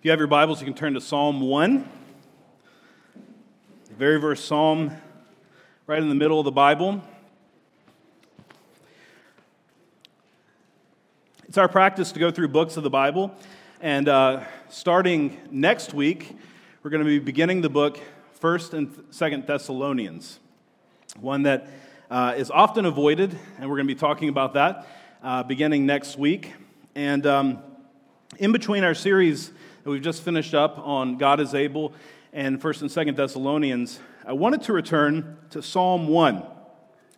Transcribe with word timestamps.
If 0.00 0.06
you 0.06 0.12
have 0.12 0.18
your 0.18 0.28
Bibles, 0.28 0.62
you 0.62 0.64
can 0.64 0.72
turn 0.72 0.94
to 0.94 1.00
Psalm 1.02 1.42
1. 1.42 1.86
The 3.84 3.94
very 3.96 4.18
verse 4.18 4.42
Psalm, 4.42 4.92
right 5.86 6.00
in 6.00 6.08
the 6.08 6.14
middle 6.14 6.40
of 6.40 6.46
the 6.46 6.50
Bible. 6.50 7.02
It's 11.46 11.58
our 11.58 11.68
practice 11.68 12.12
to 12.12 12.18
go 12.18 12.30
through 12.30 12.48
books 12.48 12.78
of 12.78 12.82
the 12.82 12.88
Bible. 12.88 13.34
And 13.82 14.08
uh, 14.08 14.44
starting 14.70 15.36
next 15.50 15.92
week, 15.92 16.34
we're 16.82 16.90
going 16.90 17.04
to 17.04 17.06
be 17.06 17.18
beginning 17.18 17.60
the 17.60 17.68
book, 17.68 18.00
1st 18.40 18.72
and 18.72 18.94
2nd 19.10 19.46
Thessalonians, 19.46 20.40
one 21.20 21.42
that 21.42 21.68
uh, 22.10 22.32
is 22.38 22.50
often 22.50 22.86
avoided, 22.86 23.38
and 23.58 23.68
we're 23.68 23.76
going 23.76 23.86
to 23.86 23.94
be 23.94 24.00
talking 24.00 24.30
about 24.30 24.54
that 24.54 24.86
uh, 25.22 25.42
beginning 25.42 25.84
next 25.84 26.16
week. 26.16 26.54
And 26.94 27.26
um, 27.26 27.58
in 28.38 28.50
between 28.50 28.82
our 28.82 28.94
series, 28.94 29.52
that 29.82 29.90
we've 29.90 30.02
just 30.02 30.22
finished 30.22 30.54
up 30.54 30.78
on 30.78 31.16
God 31.16 31.40
is 31.40 31.54
able 31.54 31.92
and 32.32 32.60
1st 32.60 32.82
and 32.82 32.90
2nd 32.90 33.16
Thessalonians, 33.16 33.98
I 34.26 34.34
wanted 34.34 34.62
to 34.62 34.72
return 34.72 35.38
to 35.50 35.62
Psalm 35.62 36.06
1. 36.06 36.42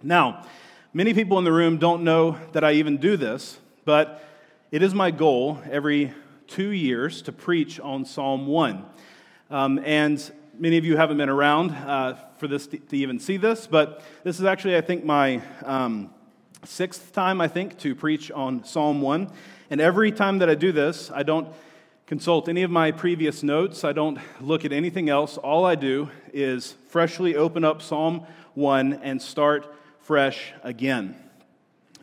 Now, 0.03 0.47
many 0.95 1.13
people 1.13 1.39
in 1.39 1.45
the 1.45 1.53
room 1.53 1.79
don't 1.79 2.05
know 2.05 2.39
that 2.53 2.65
I 2.65 2.73
even 2.73 2.99
do 2.99 3.17
this, 3.17 3.59
but 3.85 4.25
it 4.71 4.83
is 4.83 4.95
my 4.95 5.11
goal 5.11 5.61
every 5.71 6.15
two 6.47 6.71
years 6.71 7.21
to 7.23 7.33
preach 7.33 7.81
on 7.81 8.05
Psalm 8.05 8.47
1. 8.47 8.85
Um, 9.51 9.81
and 9.85 10.33
many 10.57 10.79
of 10.79 10.85
you 10.85 10.97
haven't 10.97 11.17
been 11.17 11.29
around 11.29 11.73
uh, 11.73 12.17
for 12.39 12.47
this 12.47 12.67
to, 12.69 12.79
to, 12.79 12.97
even 12.97 13.19
see 13.19 13.37
this, 13.37 13.67
but 13.67 14.03
this 14.23 14.39
is 14.39 14.47
actually, 14.47 14.77
I 14.77 14.81
think, 14.81 15.05
my 15.05 15.43
um, 15.65 16.11
sixth 16.65 17.13
time, 17.13 17.41
I 17.41 17.49
think, 17.49 17.77
to 17.79 17.95
preach 17.95 18.31
on 18.31 18.65
Psalm 18.65 19.03
1. 19.03 19.31
And 19.69 19.81
every 19.81 20.13
time 20.13 20.39
that 20.39 20.49
I 20.49 20.55
do 20.55 20.71
this, 20.73 21.11
I 21.11 21.23
don't 21.23 21.49
consult 22.07 22.49
any 22.49 22.63
of 22.63 22.71
my 22.71 22.91
previous 22.91 23.43
notes. 23.43 23.85
I 23.85 23.93
don't 23.93 24.19
look 24.41 24.65
at 24.65 24.73
anything 24.73 25.09
else. 25.09 25.39
All 25.39 25.65
I 25.65 25.75
do 25.75 26.11
is 26.33 26.75
freshly 26.89 27.37
open 27.37 27.65
up 27.65 27.81
Psalm 27.81 28.27
1 28.55 28.95
and 29.03 29.23
start 29.23 29.73
fresh 30.01 30.53
again. 30.63 31.17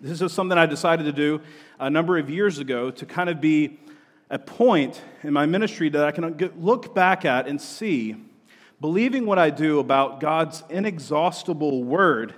This 0.01 0.21
is 0.21 0.31
something 0.31 0.57
I 0.57 0.65
decided 0.65 1.03
to 1.03 1.11
do 1.11 1.41
a 1.79 1.89
number 1.89 2.17
of 2.17 2.29
years 2.29 2.59
ago 2.59 2.89
to 2.91 3.05
kind 3.05 3.29
of 3.29 3.41
be 3.41 3.77
a 4.29 4.39
point 4.39 5.01
in 5.23 5.33
my 5.33 5.45
ministry 5.45 5.89
that 5.89 6.03
I 6.03 6.11
can 6.11 6.51
look 6.57 6.95
back 6.95 7.25
at 7.25 7.47
and 7.47 7.59
see, 7.59 8.15
believing 8.79 9.25
what 9.25 9.37
I 9.37 9.49
do 9.49 9.79
about 9.79 10.21
God's 10.21 10.63
inexhaustible 10.69 11.83
word, 11.83 12.33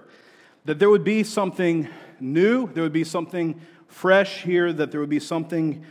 that 0.65 0.79
there 0.79 0.89
would 0.89 1.03
be 1.03 1.23
something 1.23 1.87
new, 2.19 2.67
there 2.73 2.83
would 2.83 2.93
be 2.93 3.03
something 3.03 3.61
fresh 3.87 4.41
here, 4.41 4.73
that 4.73 4.89
there 4.91 4.99
would 4.99 5.09
be 5.09 5.19
something 5.19 5.85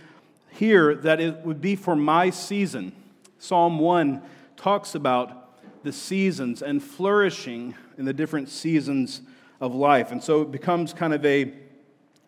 here 0.53 0.95
that 0.97 1.21
it 1.21 1.39
would 1.45 1.61
be 1.61 1.77
for 1.77 1.97
my 1.97 2.31
season. 2.31 2.93
Psalm 3.39 3.79
1 3.79 4.23
talks 4.57 4.95
about 4.95 5.85
the 5.85 5.93
seasons 5.93 6.63
and 6.63 6.83
flourishing 6.83 7.75
in 7.97 8.05
the 8.05 8.13
different 8.13 8.49
seasons 8.49 9.23
of 9.61 9.75
life. 9.75 10.13
And 10.13 10.23
so 10.23 10.43
it 10.43 10.51
becomes 10.51 10.93
kind 10.93 11.15
of 11.15 11.25
a 11.25 11.53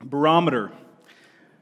barometer 0.02 0.72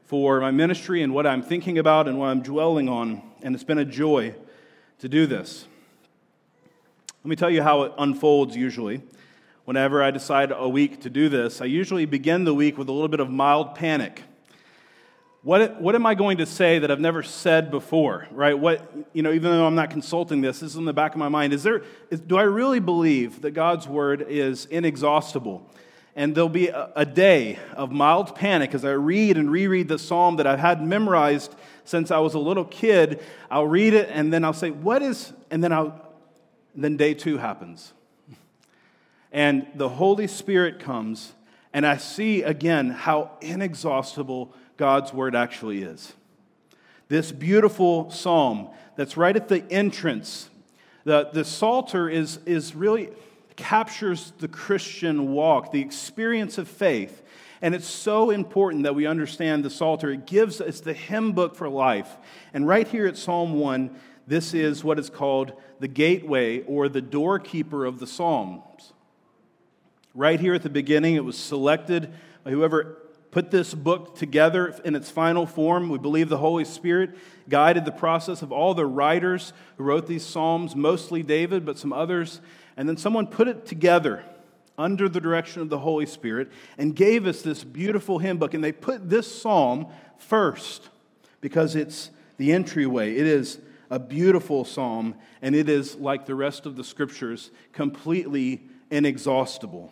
for 0.05 0.39
my 0.41 0.51
ministry 0.51 1.01
and 1.03 1.13
what 1.13 1.25
I'm 1.25 1.41
thinking 1.41 1.77
about 1.77 2.07
and 2.07 2.17
what 2.17 2.27
I'm 2.27 2.41
dwelling 2.41 2.89
on. 2.89 3.21
And 3.41 3.55
it's 3.55 3.63
been 3.63 3.77
a 3.77 3.85
joy 3.85 4.35
to 4.99 5.09
do 5.09 5.25
this. 5.25 5.67
Let 7.23 7.29
me 7.29 7.35
tell 7.35 7.49
you 7.49 7.61
how 7.63 7.83
it 7.83 7.93
unfolds 7.97 8.55
usually. 8.55 9.01
Whenever 9.65 10.01
I 10.01 10.11
decide 10.11 10.51
a 10.51 10.67
week 10.67 11.01
to 11.01 11.09
do 11.09 11.29
this, 11.29 11.61
I 11.61 11.65
usually 11.65 12.05
begin 12.05 12.45
the 12.45 12.53
week 12.53 12.77
with 12.77 12.89
a 12.89 12.91
little 12.91 13.07
bit 13.07 13.19
of 13.19 13.29
mild 13.29 13.75
panic. 13.75 14.23
What, 15.43 15.81
what 15.81 15.95
am 15.95 16.05
I 16.05 16.13
going 16.13 16.37
to 16.37 16.45
say 16.45 16.77
that 16.77 16.91
I've 16.91 16.99
never 16.99 17.23
said 17.23 17.71
before, 17.71 18.27
right? 18.29 18.57
What, 18.57 18.93
you 19.11 19.23
know, 19.23 19.31
even 19.31 19.49
though 19.49 19.65
I'm 19.65 19.73
not 19.73 19.89
consulting 19.89 20.41
this, 20.41 20.59
this 20.59 20.71
is 20.71 20.75
in 20.75 20.85
the 20.85 20.93
back 20.93 21.13
of 21.13 21.17
my 21.17 21.29
mind. 21.29 21.51
Is 21.51 21.63
there, 21.63 21.81
is, 22.11 22.19
do 22.19 22.37
I 22.37 22.43
really 22.43 22.79
believe 22.79 23.41
that 23.41 23.51
God's 23.51 23.87
word 23.87 24.23
is 24.29 24.65
inexhaustible? 24.67 25.67
And 26.15 26.35
there'll 26.35 26.47
be 26.47 26.67
a, 26.67 26.91
a 26.95 27.05
day 27.07 27.57
of 27.73 27.91
mild 27.91 28.35
panic 28.35 28.75
as 28.75 28.85
I 28.85 28.91
read 28.91 29.35
and 29.35 29.49
reread 29.49 29.87
the 29.87 29.97
psalm 29.97 30.35
that 30.35 30.45
I've 30.45 30.59
had 30.59 30.85
memorized 30.85 31.55
since 31.85 32.11
I 32.11 32.19
was 32.19 32.35
a 32.35 32.39
little 32.39 32.65
kid. 32.65 33.19
I'll 33.49 33.65
read 33.65 33.95
it 33.95 34.09
and 34.11 34.31
then 34.31 34.45
I'll 34.45 34.53
say, 34.53 34.69
What 34.69 35.01
is, 35.01 35.33
and 35.49 35.63
then 35.63 35.71
I'll, 35.71 35.99
and 36.75 36.83
then 36.83 36.97
day 36.97 37.15
two 37.15 37.37
happens. 37.37 37.93
And 39.31 39.65
the 39.73 39.89
Holy 39.89 40.27
Spirit 40.27 40.79
comes, 40.79 41.33
and 41.73 41.87
I 41.87 41.97
see 41.97 42.43
again 42.43 42.91
how 42.91 43.31
inexhaustible 43.41 44.53
God's 44.81 45.13
word 45.13 45.35
actually 45.35 45.83
is. 45.83 46.11
This 47.07 47.31
beautiful 47.31 48.09
psalm 48.09 48.69
that's 48.95 49.15
right 49.15 49.35
at 49.35 49.47
the 49.47 49.63
entrance. 49.71 50.49
The, 51.03 51.29
the 51.31 51.45
Psalter 51.45 52.09
is, 52.09 52.39
is 52.47 52.73
really 52.73 53.11
captures 53.55 54.33
the 54.39 54.47
Christian 54.47 55.33
walk, 55.33 55.71
the 55.71 55.81
experience 55.81 56.57
of 56.57 56.67
faith. 56.67 57.21
And 57.61 57.75
it's 57.75 57.87
so 57.87 58.31
important 58.31 58.81
that 58.85 58.95
we 58.95 59.05
understand 59.05 59.63
the 59.63 59.69
Psalter. 59.69 60.09
It 60.09 60.25
gives 60.25 60.59
us 60.59 60.79
the 60.79 60.93
hymn 60.93 61.33
book 61.33 61.55
for 61.55 61.69
life. 61.69 62.17
And 62.51 62.67
right 62.67 62.87
here 62.87 63.05
at 63.05 63.17
Psalm 63.17 63.59
1, 63.59 63.95
this 64.25 64.55
is 64.55 64.83
what 64.83 64.97
is 64.97 65.11
called 65.11 65.53
the 65.79 65.87
gateway 65.87 66.63
or 66.63 66.89
the 66.89 67.03
doorkeeper 67.03 67.85
of 67.85 67.99
the 67.99 68.07
Psalms. 68.07 68.93
Right 70.15 70.39
here 70.39 70.55
at 70.55 70.63
the 70.63 70.71
beginning, 70.71 71.13
it 71.13 71.23
was 71.23 71.37
selected 71.37 72.11
by 72.43 72.49
whoever 72.49 72.97
put 73.31 73.49
this 73.49 73.73
book 73.73 74.15
together 74.15 74.75
in 74.83 74.95
its 74.95 75.09
final 75.09 75.45
form. 75.45 75.89
We 75.89 75.97
believe 75.97 76.29
the 76.29 76.37
Holy 76.37 76.65
Spirit 76.65 77.17
guided 77.49 77.85
the 77.85 77.91
process 77.91 78.41
of 78.41 78.51
all 78.51 78.73
the 78.73 78.85
writers 78.85 79.53
who 79.77 79.85
wrote 79.85 80.05
these 80.05 80.25
Psalms, 80.25 80.75
mostly 80.75 81.23
David, 81.23 81.65
but 81.65 81.77
some 81.77 81.93
others. 81.93 82.41
And 82.77 82.87
then 82.87 82.97
someone 82.97 83.27
put 83.27 83.47
it 83.47 83.65
together 83.65 84.23
under 84.77 85.07
the 85.07 85.21
direction 85.21 85.61
of 85.61 85.69
the 85.69 85.79
Holy 85.79 86.05
Spirit 86.05 86.51
and 86.77 86.95
gave 86.95 87.25
us 87.25 87.41
this 87.41 87.63
beautiful 87.63 88.19
hymn 88.19 88.37
book. 88.37 88.53
And 88.53 88.63
they 88.63 88.71
put 88.71 89.09
this 89.09 89.33
psalm 89.41 89.87
first 90.17 90.89
because 91.39 91.75
it's 91.75 92.11
the 92.37 92.51
entryway. 92.51 93.15
It 93.15 93.27
is 93.27 93.59
a 93.89 93.99
beautiful 93.99 94.63
psalm, 94.63 95.15
and 95.41 95.53
it 95.53 95.67
is, 95.67 95.95
like 95.95 96.25
the 96.25 96.33
rest 96.33 96.65
of 96.65 96.77
the 96.77 96.83
scriptures, 96.83 97.51
completely 97.73 98.61
inexhaustible. 98.89 99.91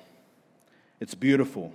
It's 1.01 1.15
beautiful. 1.15 1.73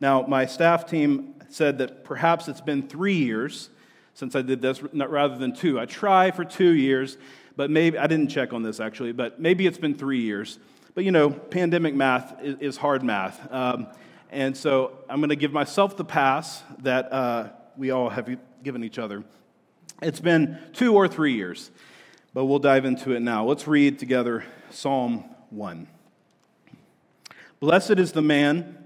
Now, 0.00 0.22
my 0.22 0.46
staff 0.46 0.86
team 0.88 1.34
said 1.48 1.78
that 1.78 2.04
perhaps 2.04 2.48
it's 2.48 2.60
been 2.60 2.86
three 2.86 3.16
years 3.16 3.70
since 4.14 4.34
I 4.34 4.42
did 4.42 4.60
this 4.62 4.82
rather 4.82 5.36
than 5.36 5.54
two. 5.54 5.78
I 5.78 5.86
try 5.86 6.30
for 6.30 6.44
two 6.44 6.70
years, 6.70 7.18
but 7.56 7.70
maybe 7.70 7.98
I 7.98 8.06
didn't 8.06 8.28
check 8.28 8.52
on 8.52 8.62
this 8.62 8.80
actually, 8.80 9.12
but 9.12 9.40
maybe 9.40 9.66
it's 9.66 9.78
been 9.78 9.94
three 9.94 10.20
years. 10.20 10.58
But 10.94 11.04
you 11.04 11.12
know, 11.12 11.30
pandemic 11.30 11.94
math 11.94 12.34
is, 12.42 12.78
hard 12.78 13.02
math. 13.02 13.52
Um, 13.52 13.88
and 14.30 14.56
so 14.56 14.98
I'm 15.08 15.20
going 15.20 15.30
to 15.30 15.36
give 15.36 15.52
myself 15.52 15.96
the 15.96 16.04
pass 16.04 16.62
that 16.80 17.12
uh, 17.12 17.48
we 17.76 17.90
all 17.90 18.08
have 18.08 18.34
given 18.62 18.82
each 18.82 18.98
other. 18.98 19.22
It's 20.02 20.20
been 20.20 20.58
two 20.72 20.94
or 20.94 21.08
three 21.08 21.34
years, 21.34 21.70
but 22.34 22.46
we'll 22.46 22.58
dive 22.58 22.84
into 22.84 23.12
it 23.12 23.20
now. 23.20 23.44
Let's 23.44 23.66
read 23.66 23.98
together 23.98 24.44
Psalm 24.70 25.24
1. 25.50 25.86
Blessed 27.60 27.98
is 27.98 28.12
the 28.12 28.22
man 28.22 28.85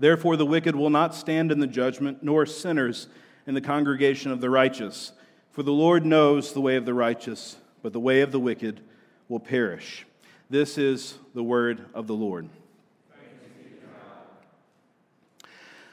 Therefore, 0.00 0.38
the 0.38 0.46
wicked 0.46 0.74
will 0.74 0.88
not 0.88 1.14
stand 1.14 1.52
in 1.52 1.60
the 1.60 1.66
judgment, 1.66 2.22
nor 2.22 2.46
sinners 2.46 3.06
in 3.46 3.52
the 3.52 3.60
congregation 3.60 4.32
of 4.32 4.40
the 4.40 4.48
righteous. 4.48 5.12
For 5.52 5.62
the 5.62 5.72
Lord 5.72 6.06
knows 6.06 6.54
the 6.54 6.60
way 6.62 6.76
of 6.76 6.86
the 6.86 6.94
righteous, 6.94 7.58
but 7.82 7.92
the 7.92 8.00
way 8.00 8.22
of 8.22 8.32
the 8.32 8.40
wicked 8.40 8.80
will 9.28 9.40
perish. 9.40 10.06
This 10.48 10.78
is 10.78 11.18
the 11.34 11.42
word 11.42 11.84
of 11.92 12.06
the 12.06 12.14
Lord. 12.14 12.48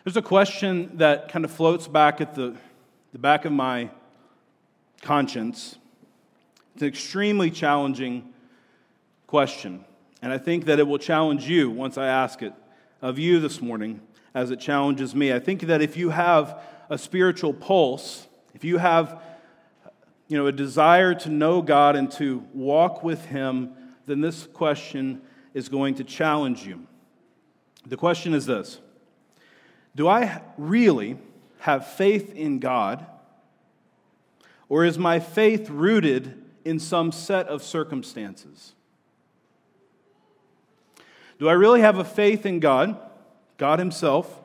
There's 0.05 0.15
a 0.15 0.21
question 0.21 0.99
that 0.99 1.27
kind 1.29 1.43
of 1.43 1.51
floats 1.51 1.89
back 1.89 2.21
at 2.21 2.33
the, 2.33 2.55
the 3.11 3.19
back 3.19 3.43
of 3.43 3.51
my 3.51 3.89
conscience. 5.01 5.75
It's 6.75 6.81
an 6.81 6.87
extremely 6.87 7.51
challenging 7.51 8.33
question, 9.27 9.83
and 10.21 10.31
I 10.31 10.37
think 10.37 10.63
that 10.65 10.79
it 10.79 10.87
will 10.87 10.97
challenge 10.97 11.49
you 11.49 11.69
once 11.69 11.97
I 11.97 12.07
ask 12.07 12.41
it 12.41 12.53
of 13.01 13.19
you 13.19 13.39
this 13.39 13.61
morning 13.61 14.01
as 14.33 14.51
it 14.51 14.59
challenges 14.59 15.15
me. 15.15 15.33
I 15.33 15.39
think 15.39 15.61
that 15.61 15.81
if 15.81 15.97
you 15.97 16.09
have 16.09 16.61
a 16.89 16.97
spiritual 16.97 17.53
pulse, 17.53 18.27
if 18.53 18.63
you 18.63 18.77
have 18.77 19.21
you 20.27 20.37
know, 20.37 20.47
a 20.47 20.51
desire 20.51 21.13
to 21.13 21.29
know 21.29 21.61
God 21.61 21.95
and 21.95 22.11
to 22.13 22.43
walk 22.53 23.03
with 23.03 23.25
Him, 23.25 23.71
then 24.05 24.21
this 24.21 24.47
question 24.47 25.21
is 25.53 25.69
going 25.69 25.95
to 25.95 26.03
challenge 26.03 26.65
you. 26.65 26.85
The 27.85 27.97
question 27.97 28.33
is 28.33 28.45
this 28.45 28.79
Do 29.95 30.07
I 30.07 30.41
really 30.57 31.17
have 31.59 31.87
faith 31.87 32.33
in 32.33 32.59
God, 32.59 33.05
or 34.69 34.85
is 34.85 34.97
my 34.97 35.19
faith 35.19 35.69
rooted 35.69 36.43
in 36.65 36.79
some 36.79 37.11
set 37.11 37.47
of 37.47 37.63
circumstances? 37.63 38.73
Do 41.39 41.47
I 41.47 41.53
really 41.53 41.81
have 41.81 41.97
a 41.97 42.03
faith 42.03 42.45
in 42.45 42.59
God, 42.59 42.97
God 43.57 43.79
Himself? 43.79 44.41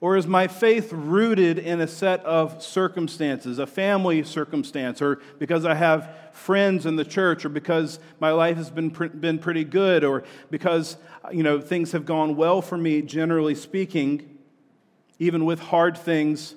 Or 0.00 0.16
is 0.16 0.26
my 0.26 0.46
faith 0.46 0.92
rooted 0.92 1.58
in 1.58 1.80
a 1.80 1.88
set 1.88 2.20
of 2.24 2.62
circumstances, 2.62 3.58
a 3.58 3.66
family 3.66 4.22
circumstance, 4.22 5.00
or 5.00 5.20
because 5.38 5.64
I 5.64 5.74
have 5.74 6.14
friends 6.32 6.84
in 6.84 6.96
the 6.96 7.04
church, 7.04 7.44
or 7.44 7.48
because 7.48 7.98
my 8.20 8.30
life 8.30 8.58
has 8.58 8.70
been, 8.70 8.90
been 8.90 9.38
pretty 9.38 9.64
good, 9.64 10.04
or 10.04 10.22
because 10.50 10.98
you 11.32 11.42
know, 11.42 11.60
things 11.60 11.92
have 11.92 12.04
gone 12.04 12.36
well 12.36 12.60
for 12.60 12.76
me, 12.76 13.00
generally 13.02 13.54
speaking, 13.54 14.38
even 15.18 15.44
with 15.46 15.60
hard 15.60 15.96
things? 15.96 16.54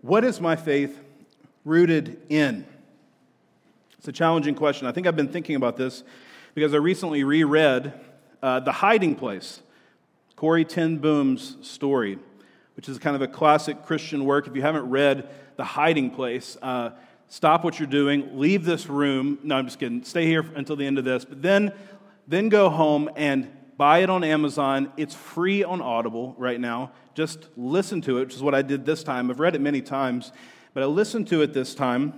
What 0.00 0.24
is 0.24 0.40
my 0.40 0.56
faith 0.56 0.98
rooted 1.64 2.20
in? 2.28 2.66
It's 3.98 4.08
a 4.08 4.12
challenging 4.12 4.56
question. 4.56 4.88
I 4.88 4.92
think 4.92 5.06
I've 5.06 5.14
been 5.14 5.28
thinking 5.28 5.54
about 5.54 5.76
this 5.76 6.02
because 6.54 6.74
I 6.74 6.78
recently 6.78 7.22
reread 7.22 7.92
uh, 8.42 8.60
The 8.60 8.72
Hiding 8.72 9.14
Place, 9.14 9.62
Corrie 10.36 10.64
ten 10.64 10.98
Boom's 10.98 11.56
story 11.62 12.18
which 12.74 12.88
is 12.88 12.98
kind 12.98 13.14
of 13.14 13.22
a 13.22 13.28
classic 13.28 13.84
Christian 13.84 14.24
work. 14.24 14.46
If 14.46 14.56
you 14.56 14.62
haven't 14.62 14.88
read 14.88 15.28
The 15.56 15.64
Hiding 15.64 16.10
Place, 16.10 16.56
uh, 16.62 16.90
stop 17.28 17.64
what 17.64 17.78
you're 17.78 17.88
doing, 17.88 18.38
leave 18.38 18.64
this 18.64 18.86
room. 18.86 19.38
No, 19.42 19.56
I'm 19.56 19.66
just 19.66 19.78
kidding. 19.78 20.04
Stay 20.04 20.26
here 20.26 20.44
until 20.54 20.76
the 20.76 20.86
end 20.86 20.98
of 20.98 21.04
this. 21.04 21.24
But 21.24 21.42
then, 21.42 21.72
then 22.26 22.48
go 22.48 22.70
home 22.70 23.10
and 23.16 23.50
buy 23.76 23.98
it 23.98 24.10
on 24.10 24.24
Amazon. 24.24 24.92
It's 24.96 25.14
free 25.14 25.62
on 25.64 25.80
Audible 25.80 26.34
right 26.38 26.58
now. 26.58 26.92
Just 27.14 27.48
listen 27.56 28.00
to 28.02 28.18
it, 28.18 28.24
which 28.24 28.34
is 28.34 28.42
what 28.42 28.54
I 28.54 28.62
did 28.62 28.86
this 28.86 29.02
time. 29.02 29.30
I've 29.30 29.40
read 29.40 29.54
it 29.54 29.60
many 29.60 29.82
times, 29.82 30.32
but 30.72 30.82
I 30.82 30.86
listened 30.86 31.28
to 31.28 31.42
it 31.42 31.52
this 31.52 31.74
time. 31.74 32.14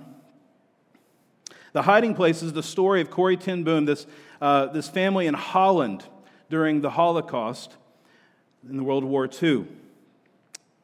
The 1.73 1.81
Hiding 1.81 2.15
Place 2.15 2.41
is 2.41 2.53
the 2.53 2.63
story 2.63 3.01
of 3.01 3.11
Corrie 3.11 3.35
ten 3.35 3.65
Boom, 3.65 3.83
this, 3.83 4.07
uh, 4.39 4.67
this 4.67 4.87
family 4.87 5.27
in 5.27 5.33
Holland 5.33 6.05
during 6.49 6.81
the 6.81 6.91
Holocaust 6.91 7.75
in 8.69 8.77
the 8.77 8.83
World 8.83 9.03
War 9.03 9.29
II 9.41 9.65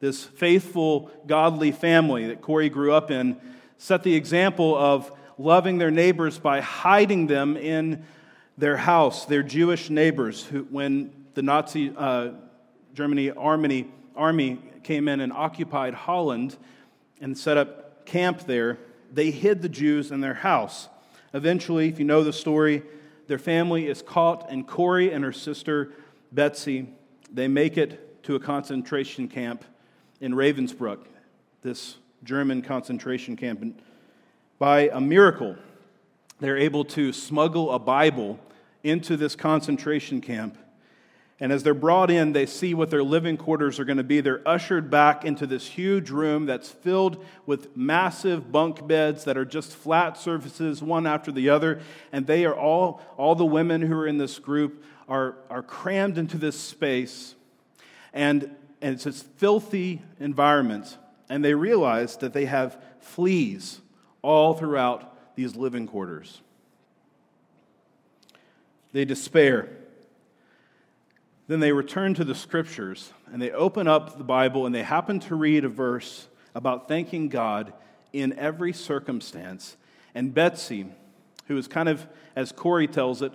this 0.02 0.24
faithful, 0.24 1.12
godly 1.28 1.72
family 1.72 2.28
that 2.28 2.42
Corrie 2.42 2.70
grew 2.70 2.92
up 2.92 3.12
in, 3.12 3.40
set 3.78 4.04
the 4.04 4.16
example 4.16 4.76
of 4.76 5.12
loving 5.38 5.78
their 5.78 5.92
neighbors 5.92 6.40
by 6.40 6.60
hiding 6.60 7.28
them 7.28 7.56
in 7.56 8.04
their 8.58 8.78
house, 8.78 9.26
their 9.26 9.44
Jewish 9.44 9.90
neighbors, 9.90 10.44
who, 10.44 10.64
when 10.64 11.14
the 11.36 11.44
Nazi 11.44 11.94
uh, 11.96 12.32
Germany 12.94 13.32
army, 13.32 13.88
army 14.16 14.60
came 14.84 15.08
in 15.08 15.22
and 15.22 15.32
occupied 15.32 15.94
Holland 15.94 16.58
and 17.22 17.38
set 17.38 17.58
up 17.58 18.06
camp 18.06 18.42
there, 18.42 18.80
they 19.14 19.30
hid 19.30 19.62
the 19.62 19.70
Jews 19.70 20.12
in 20.12 20.20
their 20.20 20.34
house. 20.34 20.90
Eventually, 21.34 21.88
if 21.88 22.00
you 22.00 22.06
know 22.06 22.24
the 22.24 22.34
story, 22.34 22.82
their 23.32 23.40
family 23.40 23.88
is 23.88 24.02
caught, 24.02 24.52
and 24.52 24.68
Corrie 24.68 25.14
and 25.14 25.24
her 25.24 25.32
sister 25.32 25.94
Betsy, 26.34 26.90
they 27.32 27.48
make 27.48 27.78
it 27.78 28.22
to 28.24 28.36
a 28.36 28.40
concentration 28.42 29.30
camp 29.30 29.64
in 30.20 30.34
Ravensbrück, 30.34 31.06
this 31.62 31.96
German 32.26 32.62
concentration 32.62 33.38
camp. 33.38 33.62
And 33.62 33.82
by 34.60 34.90
a 34.90 35.00
miracle, 35.00 35.56
they're 36.42 36.58
able 36.58 36.84
to 36.84 37.14
smuggle 37.14 37.72
a 37.72 37.80
Bible 37.80 38.38
into 38.84 39.16
this 39.16 39.38
concentration 39.38 40.20
camp. 40.20 40.58
And 41.42 41.52
as 41.52 41.64
they're 41.64 41.74
brought 41.74 42.10
in, 42.10 42.32
they 42.32 42.46
see 42.46 42.74
what 42.74 42.90
their 42.90 43.04
living 43.04 43.36
quarters 43.36 43.80
are 43.80 43.84
going 43.84 43.98
to 43.98 44.04
be. 44.04 44.22
They're 44.22 44.48
ushered 44.48 44.90
back 44.90 45.26
into 45.26 45.46
this 45.46 45.68
huge 45.68 46.10
room 46.10 46.46
that's 46.46 46.70
filled 46.70 47.26
with 47.46 47.76
massive 47.76 48.50
bunk 48.52 48.88
beds 48.88 49.26
that 49.26 49.38
are 49.38 49.44
just 49.44 49.76
flat 49.76 50.18
surfaces, 50.18 50.82
one 50.82 51.06
after 51.06 51.34
the 51.34 51.50
other. 51.50 51.82
And 52.14 52.26
they 52.26 52.46
are 52.46 52.56
all, 52.56 53.02
all 53.18 53.36
the 53.36 53.46
women 53.46 53.82
who 53.82 53.98
are 53.98 54.08
in 54.08 54.18
this 54.18 54.40
group 54.40 54.84
are, 55.10 55.36
are 55.50 55.64
crammed 55.64 56.18
into 56.18 56.38
this 56.38 56.58
space. 56.58 57.36
And 58.14 58.56
and 58.82 58.96
it's 58.96 59.04
this 59.04 59.22
filthy 59.22 60.02
environment, 60.20 60.98
and 61.30 61.46
they 61.46 61.54
realize 61.54 62.18
that 62.18 62.34
they 62.34 62.46
have 62.46 62.82
fleas 63.00 63.80
all 64.24 64.56
throughout 64.56 65.36
these 65.36 65.56
living 65.56 65.88
quarters. 65.88 66.42
They 68.92 69.06
despair. 69.06 69.70
Then 71.48 71.60
they 71.60 71.72
return 71.72 72.14
to 72.16 72.24
the 72.24 72.36
scriptures 72.36 73.12
and 73.32 73.42
they 73.42 73.52
open 73.52 73.88
up 73.88 74.18
the 74.18 74.24
Bible 74.24 74.66
and 74.66 74.74
they 74.74 74.84
happen 74.84 75.20
to 75.22 75.36
read 75.36 75.66
a 75.66 75.70
verse 75.70 76.28
about 76.56 76.88
thanking 76.88 77.30
God 77.30 77.74
in 78.14 78.34
every 78.38 78.74
circumstance. 78.74 79.78
And 80.14 80.34
Betsy, 80.34 80.86
who 81.48 81.58
is 81.58 81.68
kind 81.68 81.90
of, 81.90 82.08
as 82.36 82.52
Corrie 82.52 82.88
tells 82.88 83.22
it, 83.22 83.34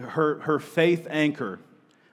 her, 0.00 0.40
her 0.40 0.58
faith 0.58 1.06
anchor, 1.10 1.58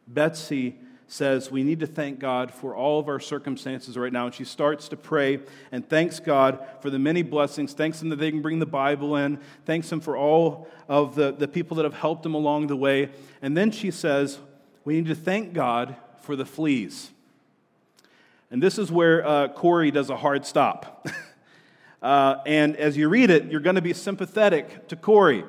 Betsy 0.08 0.76
says 1.08 1.52
we 1.52 1.64
need 1.64 1.80
to 1.80 1.88
thank 1.88 2.20
God 2.20 2.52
for 2.52 2.76
all 2.76 3.00
of 3.00 3.08
our 3.08 3.20
circumstances 3.20 3.98
right 3.98 4.12
now. 4.12 4.26
And 4.26 4.34
she 4.34 4.44
starts 4.44 4.90
to 4.90 4.98
pray 4.98 5.40
and 5.72 5.88
thanks 5.88 6.20
God 6.20 6.66
for 6.82 6.90
the 6.90 7.00
many 7.00 7.22
blessings, 7.22 7.74
thanks 7.74 8.02
Him 8.02 8.10
that 8.10 8.18
they 8.18 8.32
can 8.32 8.42
bring 8.42 8.60
the 8.60 8.66
Bible 8.66 9.16
in, 9.16 9.40
thanks 9.66 9.92
Him 9.92 10.00
for 10.00 10.18
all 10.18 10.68
of 10.88 11.16
the, 11.16 11.32
the 11.32 11.48
people 11.48 11.78
that 11.78 11.84
have 11.84 11.94
helped 11.94 12.24
them 12.24 12.34
along 12.34 12.68
the 12.68 12.76
way. 12.76 13.10
And 13.42 13.56
then 13.56 13.72
she 13.72 13.92
says, 13.92 14.40
we 14.86 14.96
need 14.96 15.08
to 15.08 15.16
thank 15.16 15.54
God 15.54 15.96
for 16.22 16.36
the 16.36 16.46
fleas. 16.46 17.10
And 18.52 18.62
this 18.62 18.78
is 18.78 18.92
where 18.92 19.26
uh, 19.26 19.48
Corrie 19.50 19.92
does 19.92 20.10
a 20.10 20.16
hard 20.16 20.46
stop. 20.46 21.08
uh, 22.02 22.38
and 22.46 22.78
as 22.78 22.96
you 22.96 23.10
read 23.10 23.32
it, 23.32 23.46
you're 23.46 23.60
going 23.60 23.76
to 23.76 23.82
be 23.82 23.94
sympathetic 23.94 24.88
to 24.88 24.96
Corrie. 24.96 25.44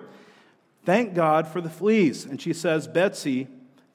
Thank 0.85 1.15
God 1.15 1.47
for 1.47 1.61
the 1.61 1.69
fleas. 1.69 2.25
And 2.25 2.41
she 2.41 2.53
says, 2.53 2.89
Betsy, 2.89 3.49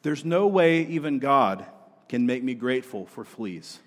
there's 0.04 0.24
no 0.24 0.48
way 0.48 0.86
even 0.86 1.20
God 1.20 1.66
can 2.08 2.26
make 2.26 2.44
me 2.44 2.54
grateful 2.54 3.06
for 3.06 3.24
fleas, 3.24 3.80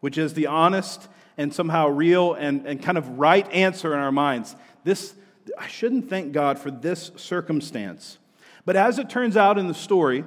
which 0.00 0.18
is 0.18 0.34
the 0.34 0.46
honest 0.46 1.08
and 1.38 1.54
somehow 1.54 1.88
real 1.88 2.34
and, 2.34 2.66
and 2.66 2.82
kind 2.82 2.98
of 2.98 3.18
right 3.18 3.50
answer 3.52 3.94
in 3.94 4.00
our 4.00 4.12
minds. 4.12 4.56
This, 4.84 5.14
I 5.58 5.68
shouldn't 5.68 6.10
thank 6.10 6.32
God 6.32 6.58
for 6.58 6.70
this 6.70 7.12
circumstance. 7.16 8.18
But 8.66 8.76
as 8.76 8.98
it 8.98 9.08
turns 9.08 9.36
out 9.36 9.56
in 9.56 9.68
the 9.68 9.74
story, 9.74 10.24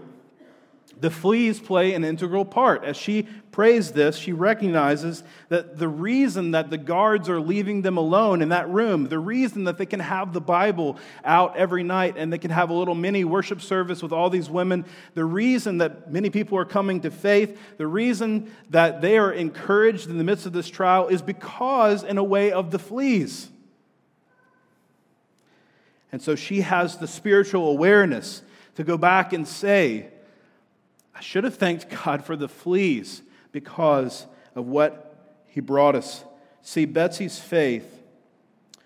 the 0.99 1.09
fleas 1.09 1.59
play 1.59 1.93
an 1.93 2.03
integral 2.03 2.43
part. 2.43 2.83
As 2.83 2.97
she 2.97 3.23
prays 3.51 3.91
this, 3.91 4.17
she 4.17 4.33
recognizes 4.33 5.23
that 5.49 5.77
the 5.77 5.87
reason 5.87 6.51
that 6.51 6.69
the 6.69 6.77
guards 6.77 7.29
are 7.29 7.39
leaving 7.39 7.81
them 7.81 7.97
alone 7.97 8.41
in 8.41 8.49
that 8.49 8.69
room, 8.69 9.07
the 9.07 9.19
reason 9.19 9.65
that 9.65 9.77
they 9.77 9.85
can 9.85 9.99
have 9.99 10.33
the 10.33 10.41
Bible 10.41 10.97
out 11.23 11.55
every 11.55 11.83
night 11.83 12.15
and 12.17 12.33
they 12.33 12.37
can 12.37 12.51
have 12.51 12.69
a 12.69 12.73
little 12.73 12.95
mini 12.95 13.23
worship 13.23 13.61
service 13.61 14.01
with 14.01 14.11
all 14.11 14.29
these 14.29 14.49
women, 14.49 14.85
the 15.13 15.25
reason 15.25 15.77
that 15.77 16.11
many 16.11 16.29
people 16.29 16.57
are 16.57 16.65
coming 16.65 17.01
to 17.01 17.11
faith, 17.11 17.57
the 17.77 17.87
reason 17.87 18.51
that 18.69 19.01
they 19.01 19.17
are 19.17 19.31
encouraged 19.31 20.09
in 20.09 20.17
the 20.17 20.23
midst 20.23 20.45
of 20.45 20.53
this 20.53 20.69
trial 20.69 21.07
is 21.07 21.21
because, 21.21 22.03
in 22.03 22.17
a 22.17 22.23
way, 22.23 22.51
of 22.51 22.71
the 22.71 22.79
fleas. 22.79 23.49
And 26.11 26.21
so 26.21 26.35
she 26.35 26.61
has 26.61 26.97
the 26.97 27.07
spiritual 27.07 27.69
awareness 27.69 28.41
to 28.75 28.83
go 28.83 28.97
back 28.97 29.33
and 29.33 29.47
say, 29.47 30.07
I 31.13 31.21
should 31.21 31.43
have 31.43 31.55
thanked 31.55 31.89
God 32.03 32.25
for 32.25 32.35
the 32.35 32.47
fleas 32.47 33.21
because 33.51 34.25
of 34.55 34.67
what 34.67 35.15
he 35.47 35.59
brought 35.59 35.95
us. 35.95 36.23
See, 36.61 36.85
Betsy's 36.85 37.39
faith 37.39 38.03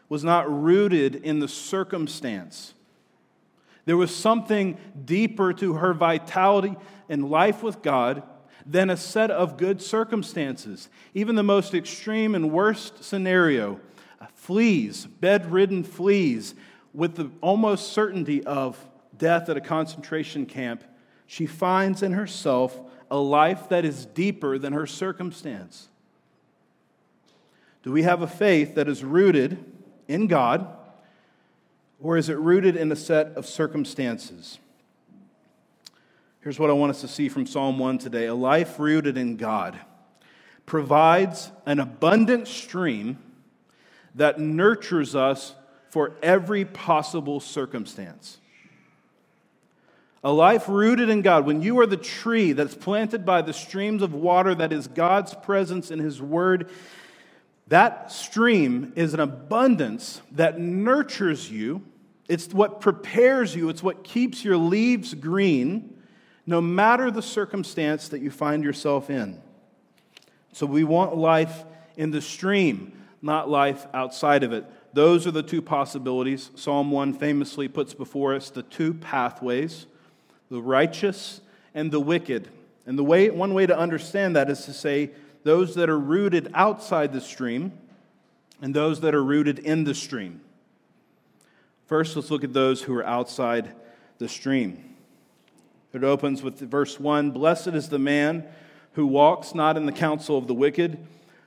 was 0.10 0.24
not 0.24 0.52
rooted 0.52 1.16
in 1.16 1.40
the 1.40 1.48
circumstance. 1.48 2.74
There 3.86 3.98
was 3.98 4.16
something 4.16 4.78
deeper 5.04 5.54
to 5.54 5.74
her 5.74 5.94
vitality 5.94 6.76
and 7.10 7.30
life 7.30 7.64
with 7.64 7.82
God 7.82 8.24
than 8.66 8.90
a 8.90 8.98
set 8.98 9.30
of 9.30 9.58
good 9.58 9.82
circumstances. 9.82 10.90
Even 11.14 11.36
the 11.36 11.44
most 11.44 11.74
extreme 11.74 12.36
and 12.36 12.52
worst 12.52 13.04
scenario 13.04 13.80
fleas, 14.36 15.06
bedridden 15.06 15.84
fleas, 15.84 16.56
with 16.94 17.16
the 17.16 17.32
almost 17.42 17.94
certainty 17.94 18.44
of 18.44 18.78
death 19.18 19.50
at 19.50 19.58
a 19.58 19.62
concentration 19.62 20.46
camp 20.46 20.84
she 21.26 21.46
finds 21.46 22.04
in 22.04 22.14
herself 22.14 22.80
a 23.10 23.18
life 23.18 23.70
that 23.70 23.86
is 23.86 24.06
deeper 24.06 24.58
than 24.58 24.74
her 24.74 24.86
circumstance. 24.86 25.90
Do 27.82 27.92
we 27.92 28.04
have 28.04 28.22
a 28.22 28.28
faith 28.28 28.76
that 28.76 28.88
is 28.88 29.04
rooted 29.04 29.64
in 30.08 30.28
God, 30.28 30.68
or 32.00 32.18
is 32.18 32.30
it 32.30 32.38
rooted 32.38 32.76
in 32.76 32.92
a 32.92 32.96
set 32.96 33.28
of 33.36 33.46
circumstances? 33.46 34.60
Here's 36.42 36.60
what 36.60 36.70
I 36.70 36.74
want 36.74 36.92
us 36.92 37.02
to 37.02 37.08
see 37.08 37.30
from 37.30 37.46
Psalm 37.46 37.80
1 37.80 37.98
today 37.98 38.28
a 38.28 38.36
life 38.36 38.78
rooted 38.80 39.18
in 39.18 39.38
God 39.38 39.80
provides 40.66 41.52
an 41.66 41.80
abundant 41.80 42.48
stream 42.48 43.18
that 44.16 44.40
nurtures 44.40 45.16
us 45.16 45.56
for 45.94 46.16
every 46.24 46.66
possible 46.66 47.40
circumstance. 47.40 48.40
A 50.24 50.32
life 50.32 50.68
rooted 50.68 51.08
in 51.08 51.22
God, 51.22 51.46
when 51.46 51.62
you 51.62 51.80
are 51.82 51.86
the 51.86 51.98
tree 51.98 52.52
that's 52.54 52.74
planted 52.74 53.28
by 53.28 53.44
the 53.44 53.54
streams 53.54 54.02
of 54.02 54.12
water 54.12 54.56
that 54.56 54.74
is 54.74 54.88
God's 54.88 55.36
presence 55.36 55.92
in 55.92 56.00
His 56.00 56.20
Word, 56.20 56.72
that 57.68 58.12
stream 58.12 58.92
is 58.96 59.14
an 59.14 59.20
abundance 59.20 60.20
that 60.32 60.60
nurtures 60.60 61.52
you. 61.52 61.84
It's 62.28 62.52
what 62.52 62.82
prepares 62.82 63.56
you, 63.56 63.70
it's 63.70 63.84
what 63.84 64.04
keeps 64.04 64.44
your 64.44 64.58
leaves 64.58 65.14
green, 65.14 65.96
no 66.48 66.60
matter 66.60 67.12
the 67.12 67.22
circumstance 67.22 68.08
that 68.08 68.20
you 68.20 68.32
find 68.32 68.64
yourself 68.64 69.12
in. 69.12 69.40
So 70.54 70.66
we 70.66 70.86
want 70.86 71.16
life 71.16 71.66
in 71.98 72.10
the 72.10 72.20
stream, 72.20 72.94
not 73.22 73.48
life 73.48 73.86
outside 73.94 74.42
of 74.42 74.54
it. 74.54 74.66
Those 74.94 75.26
are 75.26 75.32
the 75.32 75.44
two 75.44 75.62
possibilities. 75.62 76.52
Psalm 76.56 76.92
1 76.92 77.14
famously 77.14 77.68
puts 77.68 77.94
before 77.94 78.36
us 78.36 78.50
the 78.50 78.64
two 78.64 78.94
pathways 78.94 79.88
the 80.50 80.62
righteous 80.62 81.42
and 81.74 81.92
the 81.92 82.00
wicked. 82.00 82.48
And 82.86 82.98
the 82.98 83.04
way, 83.04 83.32
one 83.32 83.56
way 83.56 83.66
to 83.66 83.76
understand 83.76 84.36
that 84.36 84.52
is 84.52 84.66
to 84.66 84.74
say 84.74 85.10
those 85.44 85.74
that 85.76 85.90
are 85.90 85.98
rooted 85.98 86.52
outside 86.54 87.12
the 87.12 87.22
stream 87.22 87.72
and 88.62 88.74
those 88.74 89.02
that 89.02 89.16
are 89.16 89.24
rooted 89.24 89.58
in 89.60 89.84
the 89.84 89.96
stream. 89.96 90.42
First, 91.88 92.16
let's 92.16 92.30
look 92.30 92.44
at 92.44 92.54
those 92.54 92.84
who 92.84 92.96
are 92.96 93.06
outside 93.06 93.74
the 94.20 94.30
stream. 94.30 94.96
It 95.92 96.04
opens 96.04 96.42
with 96.42 96.60
verse 96.60 97.00
1 97.00 97.32
Blessed 97.32 97.70
is 97.70 97.90
the 97.90 98.00
man 98.00 98.46
who 98.94 99.08
walks 99.08 99.56
not 99.56 99.76
in 99.76 99.86
the 99.86 99.92
counsel 99.92 100.38
of 100.38 100.48
the 100.48 100.54
wicked, 100.54 100.98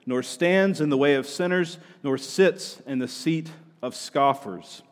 nor 0.07 0.23
stands 0.23 0.81
in 0.81 0.89
the 0.89 0.97
way 0.97 1.17
of 1.17 1.27
sinners, 1.27 1.79
nor 2.03 2.17
sits 2.17 2.81
in 2.87 3.01
the 3.01 3.09
seat 3.09 3.51
of 3.83 3.95
scoffers. 3.95 4.83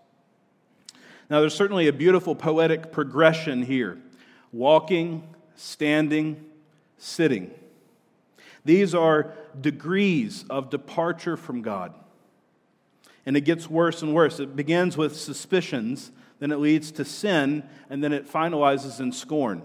Now, 1.30 1.40
there's 1.40 1.54
certainly 1.54 1.88
a 1.88 1.92
beautiful 1.92 2.35
poetic 2.35 2.92
progression 2.92 3.62
here 3.62 3.99
walking, 4.52 5.23
standing, 5.56 6.44
sitting. 6.99 7.50
These 8.64 8.94
are 8.94 9.35
degrees 9.61 10.44
of 10.49 10.71
departure 10.71 11.37
from 11.37 11.62
God. 11.62 11.94
And 13.26 13.37
it 13.37 13.42
gets 13.42 13.68
worse 13.68 14.02
and 14.02 14.14
worse. 14.14 14.38
It 14.38 14.54
begins 14.54 14.97
with 14.97 15.16
suspicions, 15.16 16.12
then 16.38 16.52
it 16.52 16.59
leads 16.59 16.90
to 16.92 17.04
sin, 17.04 17.64
and 17.88 18.02
then 18.02 18.12
it 18.12 18.30
finalizes 18.30 19.00
in 19.00 19.12
scorn. 19.12 19.62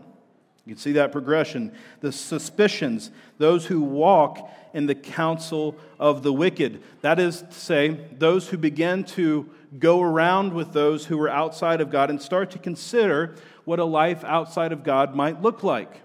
You 0.70 0.76
can 0.76 0.82
see 0.84 0.92
that 0.92 1.12
progression. 1.12 1.72
The 2.02 2.12
suspicions, 2.12 3.10
those 3.40 3.66
who 3.66 3.82
walk 3.82 4.54
in 4.72 4.86
the 4.86 4.94
counsel 4.94 5.76
of 6.00 6.22
the 6.22 6.32
wicked. 6.32 6.84
That 7.02 7.20
is 7.20 7.42
to 7.42 7.52
say, 7.52 7.90
those 8.20 8.50
who 8.50 8.58
begin 8.60 9.04
to 9.06 9.50
go 9.80 10.00
around 10.00 10.54
with 10.54 10.72
those 10.72 11.08
who 11.08 11.20
are 11.22 11.30
outside 11.30 11.82
of 11.82 11.90
God 11.90 12.12
and 12.12 12.22
start 12.22 12.52
to 12.52 12.60
consider 12.60 13.34
what 13.66 13.80
a 13.80 13.84
life 13.84 14.24
outside 14.24 14.72
of 14.72 14.84
God 14.84 15.16
might 15.16 15.42
look 15.42 15.64
like. 15.64 16.02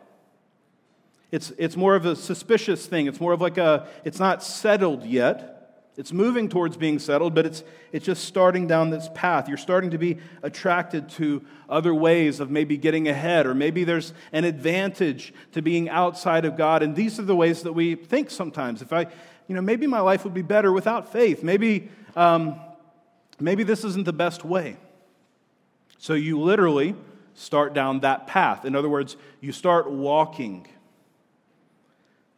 It's, 1.30 1.52
it's 1.58 1.76
more 1.76 1.94
of 1.94 2.06
a 2.06 2.16
suspicious 2.16 2.86
thing. 2.86 3.06
It's 3.06 3.20
more 3.20 3.34
of 3.34 3.42
like 3.42 3.58
a, 3.58 3.86
it's 4.02 4.18
not 4.18 4.42
settled 4.42 5.04
yet. 5.04 5.53
It's 5.96 6.12
moving 6.12 6.48
towards 6.48 6.76
being 6.76 6.98
settled, 6.98 7.34
but 7.34 7.46
it's, 7.46 7.62
it's 7.92 8.04
just 8.04 8.24
starting 8.24 8.66
down 8.66 8.90
this 8.90 9.08
path. 9.14 9.48
You're 9.48 9.56
starting 9.56 9.90
to 9.90 9.98
be 9.98 10.18
attracted 10.42 11.08
to 11.10 11.44
other 11.68 11.94
ways 11.94 12.40
of 12.40 12.50
maybe 12.50 12.76
getting 12.76 13.06
ahead, 13.06 13.46
or 13.46 13.54
maybe 13.54 13.84
there's 13.84 14.12
an 14.32 14.44
advantage 14.44 15.32
to 15.52 15.62
being 15.62 15.88
outside 15.88 16.44
of 16.44 16.56
God. 16.56 16.82
And 16.82 16.96
these 16.96 17.20
are 17.20 17.22
the 17.24 17.36
ways 17.36 17.62
that 17.62 17.74
we 17.74 17.94
think 17.94 18.30
sometimes. 18.30 18.82
If 18.82 18.92
I, 18.92 19.06
you 19.46 19.54
know, 19.54 19.62
maybe 19.62 19.86
my 19.86 20.00
life 20.00 20.24
would 20.24 20.34
be 20.34 20.42
better 20.42 20.72
without 20.72 21.12
faith. 21.12 21.44
Maybe, 21.44 21.88
um, 22.16 22.58
maybe 23.38 23.62
this 23.62 23.84
isn't 23.84 24.04
the 24.04 24.12
best 24.12 24.44
way. 24.44 24.76
So 25.98 26.14
you 26.14 26.40
literally 26.40 26.96
start 27.34 27.72
down 27.72 28.00
that 28.00 28.26
path. 28.26 28.64
In 28.64 28.74
other 28.74 28.88
words, 28.88 29.16
you 29.40 29.52
start 29.52 29.88
walking. 29.88 30.66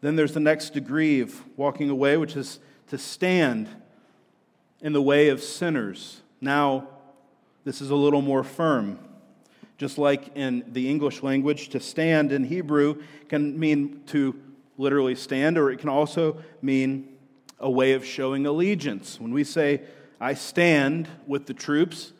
Then 0.02 0.14
there's 0.14 0.34
the 0.34 0.40
next 0.40 0.74
degree 0.74 1.20
of 1.20 1.42
walking 1.56 1.88
away, 1.88 2.18
which 2.18 2.36
is 2.36 2.58
to 2.88 2.98
stand 2.98 3.68
in 4.80 4.92
the 4.92 5.02
way 5.02 5.28
of 5.28 5.42
sinners. 5.42 6.22
Now, 6.40 6.88
this 7.64 7.80
is 7.80 7.90
a 7.90 7.96
little 7.96 8.22
more 8.22 8.44
firm. 8.44 8.98
Just 9.78 9.98
like 9.98 10.36
in 10.36 10.64
the 10.72 10.88
English 10.88 11.22
language, 11.22 11.68
to 11.70 11.80
stand 11.80 12.32
in 12.32 12.44
Hebrew 12.44 13.02
can 13.28 13.58
mean 13.58 14.02
to 14.06 14.34
literally 14.78 15.14
stand, 15.14 15.58
or 15.58 15.70
it 15.70 15.78
can 15.78 15.88
also 15.88 16.42
mean 16.62 17.08
a 17.58 17.70
way 17.70 17.92
of 17.92 18.04
showing 18.04 18.46
allegiance. 18.46 19.20
When 19.20 19.32
we 19.32 19.44
say, 19.44 19.82
I 20.20 20.34
stand 20.34 21.08
with 21.26 21.46
the 21.46 21.54
troops, 21.54 22.12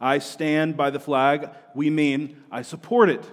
I 0.00 0.18
stand 0.18 0.76
by 0.76 0.90
the 0.90 1.00
flag, 1.00 1.50
we 1.74 1.90
mean 1.90 2.42
I 2.50 2.62
support 2.62 3.08
it. 3.08 3.24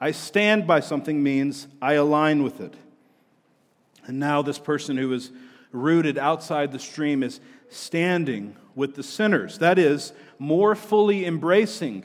I 0.00 0.10
stand 0.10 0.66
by 0.66 0.80
something 0.80 1.22
means 1.22 1.68
I 1.80 1.94
align 1.94 2.42
with 2.42 2.60
it. 2.60 2.74
And 4.06 4.18
now, 4.18 4.42
this 4.42 4.58
person 4.58 4.98
who 4.98 5.12
is 5.14 5.30
rooted 5.74 6.16
outside 6.16 6.72
the 6.72 6.78
stream 6.78 7.22
is 7.22 7.40
standing 7.68 8.56
with 8.74 8.94
the 8.94 9.02
sinners. 9.02 9.58
That 9.58 9.78
is, 9.78 10.12
more 10.38 10.74
fully 10.74 11.26
embracing. 11.26 12.04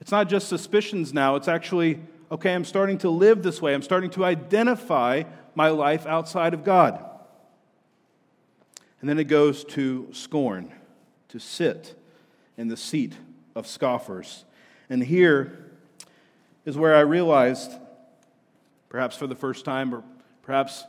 It's 0.00 0.10
not 0.10 0.28
just 0.28 0.48
suspicions 0.48 1.12
now, 1.12 1.36
it's 1.36 1.48
actually, 1.48 2.00
okay, 2.30 2.54
I'm 2.54 2.64
starting 2.64 2.98
to 2.98 3.10
live 3.10 3.42
this 3.42 3.60
way. 3.60 3.74
I'm 3.74 3.82
starting 3.82 4.10
to 4.10 4.24
identify 4.24 5.24
my 5.54 5.70
life 5.70 6.06
outside 6.06 6.54
of 6.54 6.64
God. 6.64 7.04
And 9.00 9.08
then 9.08 9.18
it 9.18 9.24
goes 9.24 9.64
to 9.64 10.08
scorn, 10.12 10.72
to 11.28 11.38
sit 11.38 11.94
in 12.56 12.68
the 12.68 12.76
seat 12.76 13.14
of 13.54 13.66
scoffers. 13.66 14.44
And 14.90 15.02
here 15.02 15.70
is 16.64 16.76
where 16.76 16.96
I 16.96 17.00
realized, 17.00 17.72
perhaps 18.88 19.16
for 19.16 19.26
the 19.26 19.34
first 19.34 19.64
time, 19.64 19.94
or 19.94 20.02
perhaps 20.42 20.84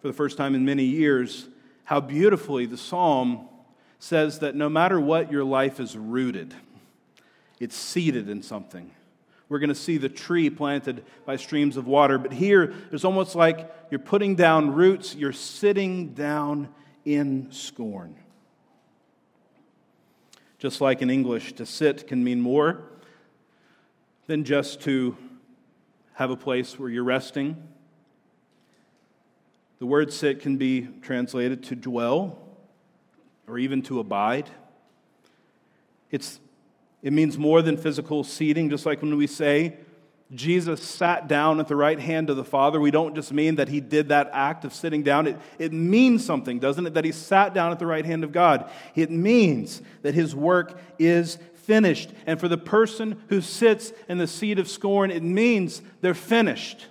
for 0.00 0.08
the 0.08 0.14
first 0.14 0.36
time 0.36 0.54
in 0.54 0.64
many 0.64 0.84
years, 0.84 1.48
how 1.90 1.98
beautifully 1.98 2.66
the 2.66 2.76
psalm 2.76 3.48
says 3.98 4.38
that 4.38 4.54
no 4.54 4.68
matter 4.68 5.00
what 5.00 5.32
your 5.32 5.42
life 5.42 5.80
is 5.80 5.96
rooted, 5.96 6.54
it's 7.58 7.74
seated 7.74 8.28
in 8.28 8.44
something. 8.44 8.92
We're 9.48 9.58
going 9.58 9.70
to 9.70 9.74
see 9.74 9.98
the 9.98 10.08
tree 10.08 10.50
planted 10.50 11.04
by 11.26 11.34
streams 11.34 11.76
of 11.76 11.88
water, 11.88 12.16
but 12.16 12.32
here 12.32 12.72
it's 12.92 13.04
almost 13.04 13.34
like 13.34 13.74
you're 13.90 13.98
putting 13.98 14.36
down 14.36 14.72
roots, 14.72 15.16
you're 15.16 15.32
sitting 15.32 16.14
down 16.14 16.68
in 17.04 17.50
scorn. 17.50 18.14
Just 20.60 20.80
like 20.80 21.02
in 21.02 21.10
English, 21.10 21.54
to 21.54 21.66
sit 21.66 22.06
can 22.06 22.22
mean 22.22 22.40
more 22.40 22.84
than 24.28 24.44
just 24.44 24.80
to 24.82 25.16
have 26.12 26.30
a 26.30 26.36
place 26.36 26.78
where 26.78 26.88
you're 26.88 27.02
resting 27.02 27.60
the 29.80 29.86
word 29.86 30.12
sit 30.12 30.40
can 30.40 30.58
be 30.58 30.88
translated 31.02 31.64
to 31.64 31.74
dwell 31.74 32.38
or 33.48 33.58
even 33.58 33.82
to 33.82 33.98
abide. 33.98 34.48
It's, 36.10 36.38
it 37.02 37.12
means 37.12 37.38
more 37.38 37.62
than 37.62 37.76
physical 37.76 38.22
seating, 38.22 38.68
just 38.68 38.84
like 38.84 39.00
when 39.00 39.16
we 39.16 39.26
say 39.26 39.78
Jesus 40.34 40.82
sat 40.82 41.28
down 41.28 41.58
at 41.60 41.66
the 41.66 41.74
right 41.74 41.98
hand 41.98 42.28
of 42.28 42.36
the 42.36 42.44
Father, 42.44 42.78
we 42.78 42.90
don't 42.90 43.14
just 43.14 43.32
mean 43.32 43.56
that 43.56 43.68
he 43.68 43.80
did 43.80 44.10
that 44.10 44.30
act 44.34 44.66
of 44.66 44.74
sitting 44.74 45.02
down. 45.02 45.26
It, 45.26 45.38
it 45.58 45.72
means 45.72 46.24
something, 46.24 46.58
doesn't 46.58 46.86
it? 46.86 46.94
That 46.94 47.06
he 47.06 47.10
sat 47.10 47.54
down 47.54 47.72
at 47.72 47.78
the 47.78 47.86
right 47.86 48.04
hand 48.04 48.22
of 48.22 48.32
God. 48.32 48.70
It 48.94 49.10
means 49.10 49.80
that 50.02 50.14
his 50.14 50.36
work 50.36 50.78
is 50.98 51.38
finished. 51.54 52.10
And 52.26 52.38
for 52.38 52.48
the 52.48 52.58
person 52.58 53.20
who 53.28 53.40
sits 53.40 53.94
in 54.10 54.18
the 54.18 54.26
seat 54.26 54.58
of 54.58 54.68
scorn, 54.68 55.10
it 55.10 55.22
means 55.22 55.80
they're 56.02 56.14
finished. 56.14 56.86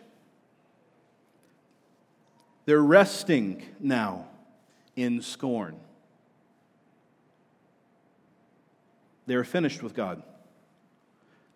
They're 2.69 2.83
resting 2.83 3.63
now 3.79 4.27
in 4.95 5.23
scorn. 5.23 5.75
They're 9.25 9.43
finished 9.43 9.81
with 9.81 9.95
God. 9.95 10.21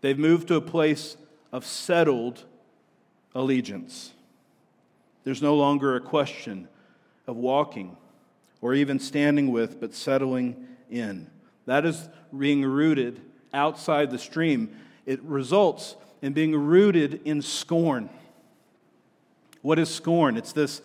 They've 0.01 0.17
moved 0.17 0.47
to 0.47 0.55
a 0.55 0.61
place 0.61 1.15
of 1.51 1.67
settled 1.67 2.43
allegiance. 3.35 4.11
There's 5.23 5.39
no 5.39 5.53
longer 5.53 5.95
a 5.95 6.01
question 6.01 6.67
of 7.27 7.37
walking 7.37 7.95
or 8.59 8.73
even 8.73 8.97
standing 8.97 9.51
with, 9.51 9.79
but 9.79 9.93
settling 9.93 10.65
in. 10.89 11.29
That 11.67 11.85
is 11.85 12.09
being 12.35 12.65
rooted 12.65 13.21
outside 13.53 14.09
the 14.09 14.17
stream. 14.17 14.75
It 15.05 15.21
results 15.21 15.95
in 16.23 16.33
being 16.33 16.55
rooted 16.55 17.21
in 17.23 17.43
scorn. 17.43 18.09
What 19.61 19.77
is 19.77 19.93
scorn? 19.93 20.37
It's 20.37 20.53
this 20.53 20.81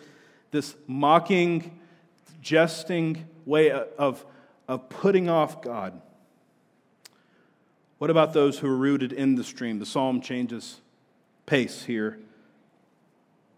this 0.51 0.75
mocking, 0.87 1.79
jesting 2.41 3.27
way 3.45 3.71
of, 3.71 4.25
of 4.67 4.89
putting 4.89 5.29
off 5.29 5.61
God. 5.61 6.01
What 7.97 8.09
about 8.09 8.33
those 8.33 8.59
who 8.59 8.67
are 8.67 8.75
rooted 8.75 9.11
in 9.11 9.35
the 9.35 9.43
stream? 9.43 9.79
The 9.79 9.85
psalm 9.85 10.21
changes 10.21 10.79
pace 11.45 11.83
here. 11.83 12.17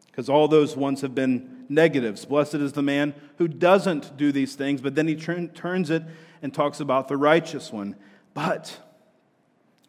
Because 0.07 0.29
all 0.29 0.47
those 0.47 0.75
ones 0.75 1.01
have 1.01 1.15
been 1.15 1.65
negatives. 1.69 2.25
Blessed 2.25 2.55
is 2.55 2.73
the 2.73 2.81
man 2.81 3.13
who 3.37 3.47
doesn't 3.47 4.17
do 4.17 4.31
these 4.31 4.55
things, 4.55 4.81
but 4.81 4.95
then 4.95 5.07
he 5.07 5.15
turn, 5.15 5.49
turns 5.49 5.89
it 5.89 6.03
and 6.41 6.53
talks 6.53 6.79
about 6.79 7.07
the 7.07 7.17
righteous 7.17 7.71
one. 7.71 7.95
But 8.33 8.77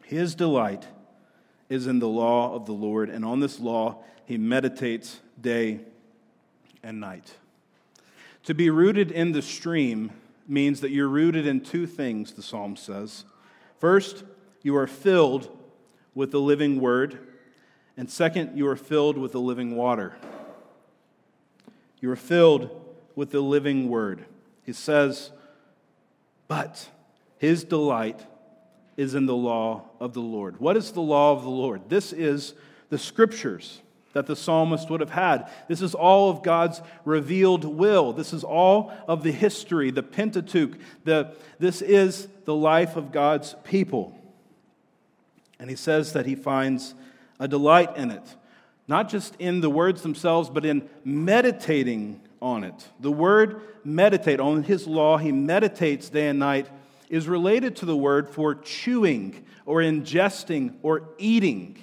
his 0.05 0.35
delight 0.35 0.87
is 1.67 1.87
in 1.87 1.99
the 1.99 2.07
law 2.07 2.53
of 2.53 2.65
the 2.65 2.73
Lord, 2.73 3.09
and 3.09 3.25
on 3.25 3.39
this 3.39 3.59
law 3.59 4.03
he 4.25 4.37
meditates 4.37 5.19
day 5.41 5.81
and 6.83 6.99
night. 6.99 7.37
To 8.43 8.53
be 8.53 8.69
rooted 8.69 9.11
in 9.11 9.31
the 9.31 9.41
stream 9.41 10.11
means 10.47 10.81
that 10.81 10.91
you're 10.91 11.07
rooted 11.07 11.47
in 11.47 11.61
two 11.61 11.87
things, 11.87 12.33
the 12.33 12.43
psalm 12.43 12.75
says. 12.75 13.23
First, 13.79 14.23
you 14.61 14.75
are 14.75 14.87
filled 14.87 15.49
with 16.13 16.31
the 16.31 16.41
living 16.41 16.79
word, 16.79 17.19
and 17.95 18.09
second, 18.09 18.57
you 18.57 18.67
are 18.67 18.75
filled 18.75 19.17
with 19.17 19.31
the 19.31 19.39
living 19.39 19.75
water. 19.75 20.15
You 22.01 22.11
are 22.11 22.17
filled 22.17 22.69
with 23.15 23.31
the 23.31 23.41
living 23.41 23.87
word. 23.89 24.25
He 24.65 24.73
says, 24.73 25.31
but 26.47 26.89
his 27.37 27.63
delight 27.63 28.25
is 28.97 29.15
in 29.15 29.25
the 29.25 29.35
law 29.35 29.89
of 29.99 30.13
the 30.13 30.21
Lord. 30.21 30.59
What 30.59 30.75
is 30.75 30.91
the 30.91 31.01
law 31.01 31.31
of 31.31 31.43
the 31.43 31.49
Lord? 31.49 31.89
This 31.89 32.11
is 32.11 32.53
the 32.89 32.97
scriptures 32.97 33.81
that 34.13 34.27
the 34.27 34.35
psalmist 34.35 34.89
would 34.89 35.01
have 35.01 35.09
had. 35.09 35.49
This 35.67 35.81
is 35.81 35.93
all 35.93 36.29
of 36.29 36.43
God's 36.43 36.81
revealed 37.03 37.65
will. 37.65 38.13
This 38.13 38.31
is 38.31 38.43
all 38.43 38.93
of 39.07 39.23
the 39.23 39.31
history, 39.31 39.91
the 39.91 40.03
Pentateuch. 40.03 40.77
The, 41.03 41.35
this 41.59 41.81
is 41.81 42.27
the 42.45 42.55
life 42.55 42.95
of 42.95 43.11
God's 43.11 43.55
people. 43.63 44.17
And 45.59 45.69
he 45.69 45.75
says 45.75 46.13
that 46.13 46.25
he 46.25 46.35
finds 46.35 46.93
a 47.39 47.47
delight 47.47 47.97
in 47.97 48.11
it, 48.11 48.35
not 48.87 49.09
just 49.09 49.35
in 49.37 49.61
the 49.61 49.69
words 49.69 50.01
themselves, 50.01 50.49
but 50.49 50.65
in 50.65 50.87
meditating 51.03 52.21
on 52.41 52.63
it. 52.63 52.87
The 52.99 53.11
word 53.11 53.61
meditate, 53.83 54.39
on 54.39 54.63
his 54.63 54.87
law, 54.87 55.17
he 55.17 55.31
meditates 55.31 56.09
day 56.09 56.27
and 56.27 56.39
night, 56.39 56.69
is 57.09 57.27
related 57.27 57.75
to 57.77 57.85
the 57.85 57.95
word 57.95 58.29
for 58.29 58.55
chewing 58.55 59.45
or 59.65 59.79
ingesting 59.79 60.75
or 60.83 61.09
eating. 61.17 61.77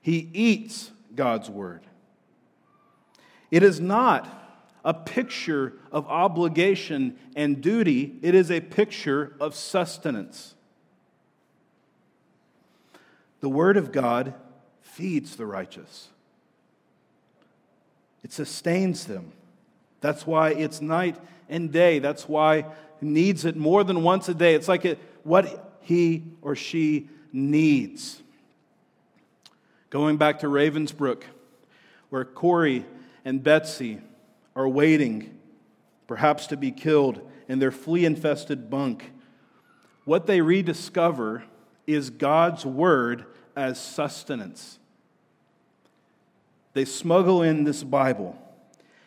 He 0.00 0.30
eats 0.32 0.92
God's 1.16 1.50
word. 1.50 1.82
It 3.50 3.62
is 3.62 3.80
not 3.80 4.28
a 4.84 4.94
picture 4.94 5.74
of 5.90 6.06
obligation 6.06 7.18
and 7.34 7.60
duty, 7.60 8.18
it 8.22 8.34
is 8.34 8.50
a 8.50 8.60
picture 8.60 9.34
of 9.40 9.54
sustenance. 9.54 10.54
The 13.40 13.48
word 13.48 13.76
of 13.76 13.92
God 13.92 14.34
feeds 14.80 15.36
the 15.36 15.46
righteous. 15.46 16.08
It 18.22 18.32
sustains 18.32 19.04
them. 19.04 19.32
That's 20.00 20.26
why 20.26 20.50
it's 20.50 20.80
night 20.80 21.16
and 21.48 21.72
day. 21.72 21.98
That's 21.98 22.28
why 22.28 22.66
he 23.00 23.06
needs 23.06 23.44
it 23.44 23.56
more 23.56 23.84
than 23.84 24.02
once 24.02 24.28
a 24.28 24.34
day. 24.34 24.54
It's 24.54 24.68
like 24.68 24.84
it, 24.84 24.98
what 25.22 25.74
he 25.80 26.24
or 26.42 26.56
she 26.56 27.08
needs. 27.32 28.22
Going 29.96 30.18
back 30.18 30.40
to 30.40 30.46
Ravensbrück, 30.46 31.22
where 32.10 32.26
Corrie 32.26 32.84
and 33.24 33.42
Betsy 33.42 34.02
are 34.54 34.68
waiting, 34.68 35.38
perhaps 36.06 36.46
to 36.48 36.56
be 36.58 36.70
killed, 36.70 37.26
in 37.48 37.60
their 37.60 37.70
flea 37.70 38.04
infested 38.04 38.68
bunk, 38.68 39.10
what 40.04 40.26
they 40.26 40.42
rediscover 40.42 41.44
is 41.86 42.10
God's 42.10 42.66
word 42.66 43.24
as 43.56 43.80
sustenance. 43.80 44.78
They 46.74 46.84
smuggle 46.84 47.40
in 47.40 47.64
this 47.64 47.82
Bible, 47.82 48.36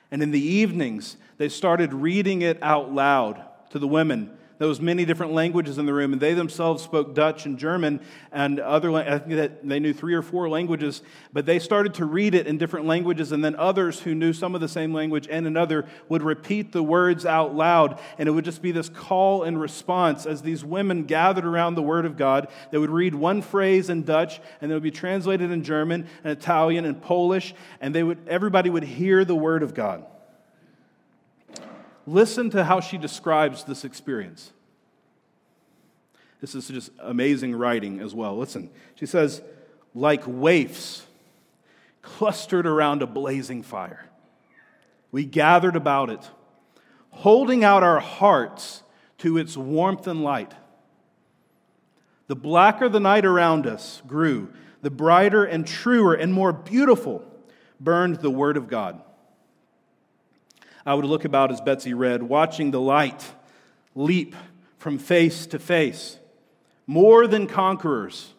and 0.09 0.23
in 0.23 0.31
the 0.31 0.41
evenings, 0.41 1.17
they 1.37 1.49
started 1.49 1.93
reading 1.93 2.41
it 2.41 2.57
out 2.63 2.91
loud 2.91 3.45
to 3.69 3.77
the 3.77 3.87
women 3.87 4.35
there 4.59 4.67
was 4.67 4.81
many 4.81 5.05
different 5.05 5.31
languages 5.31 5.77
in 5.77 5.85
the 5.85 5.93
room, 5.93 6.11
and 6.11 6.21
they 6.21 6.33
themselves 6.33 6.83
spoke 6.83 7.15
Dutch 7.15 7.45
and 7.45 7.57
German 7.57 8.01
and 8.31 8.59
other. 8.59 8.91
I 8.91 9.17
think 9.17 9.35
that 9.35 9.67
they 9.67 9.79
knew 9.79 9.93
three 9.93 10.13
or 10.13 10.21
four 10.21 10.49
languages, 10.49 11.01
but 11.31 11.45
they 11.45 11.59
started 11.59 11.93
to 11.95 12.05
read 12.05 12.35
it 12.35 12.45
in 12.45 12.57
different 12.57 12.85
languages, 12.85 13.31
and 13.31 13.43
then 13.43 13.55
others 13.55 14.01
who 14.01 14.13
knew 14.13 14.33
some 14.33 14.55
of 14.55 14.61
the 14.61 14.67
same 14.67 14.93
language 14.93 15.27
and 15.31 15.47
another 15.47 15.85
would 16.09 16.21
repeat 16.21 16.73
the 16.73 16.83
words 16.83 17.25
out 17.25 17.55
loud, 17.55 17.99
and 18.17 18.27
it 18.27 18.33
would 18.33 18.45
just 18.45 18.61
be 18.61 18.73
this 18.73 18.89
call 18.89 19.43
and 19.43 19.59
response 19.59 20.25
as 20.25 20.41
these 20.41 20.63
women 20.63 21.05
gathered 21.05 21.45
around 21.45 21.75
the 21.75 21.81
Word 21.81 22.05
of 22.05 22.17
God. 22.17 22.49
They 22.71 22.77
would 22.77 22.89
read 22.89 23.15
one 23.15 23.41
phrase 23.41 23.89
in 23.89 24.03
Dutch, 24.03 24.41
and 24.59 24.69
it 24.69 24.73
would 24.73 24.83
be 24.83 24.91
translated 24.91 25.51
in 25.51 25.63
German 25.63 26.05
and 26.25 26.37
Italian 26.37 26.83
and 26.83 27.01
Polish, 27.01 27.55
and 27.79 27.95
they 27.95 28.03
would 28.03 28.19
everybody 28.27 28.69
would 28.69 28.83
hear 28.83 29.23
the 29.23 29.35
Word 29.35 29.63
of 29.63 29.73
God. 29.73 30.05
Listen 32.09 32.49
to 32.49 32.63
how 32.63 32.79
she 32.79 32.97
describes 32.97 33.63
this 33.65 33.85
experience. 33.85 34.51
This 36.41 36.55
is 36.55 36.67
just 36.67 36.91
amazing 36.99 37.55
writing 37.55 37.99
as 37.99 38.15
well. 38.15 38.35
Listen, 38.35 38.71
she 38.95 39.05
says, 39.05 39.43
like 39.93 40.23
waifs 40.25 41.05
clustered 42.01 42.65
around 42.65 43.03
a 43.03 43.07
blazing 43.07 43.61
fire, 43.61 44.09
we 45.11 45.23
gathered 45.23 45.75
about 45.75 46.09
it, 46.09 46.27
holding 47.11 47.63
out 47.63 47.83
our 47.83 47.99
hearts 47.99 48.81
to 49.19 49.37
its 49.37 49.55
warmth 49.55 50.07
and 50.07 50.23
light. 50.23 50.53
The 52.25 52.35
blacker 52.35 52.89
the 52.89 52.99
night 52.99 53.25
around 53.25 53.67
us 53.67 54.01
grew, 54.07 54.51
the 54.81 54.89
brighter 54.89 55.43
and 55.43 55.67
truer 55.67 56.15
and 56.15 56.33
more 56.33 56.53
beautiful 56.53 57.23
burned 57.79 58.15
the 58.17 58.31
Word 58.31 58.57
of 58.57 58.67
God. 58.67 58.99
I 60.89 60.95
would 60.95 61.05
look 61.05 61.23
about 61.23 61.51
as 61.51 61.61
Betsy 61.61 61.93
read, 61.93 62.23
watching 62.23 62.71
the 62.71 62.81
light 62.81 63.23
leap 63.93 64.35
from 64.79 64.97
face 64.97 65.45
to 65.45 65.59
face. 65.59 66.17
More 66.87 67.27
than 67.27 67.45
conquerors, 67.45 68.33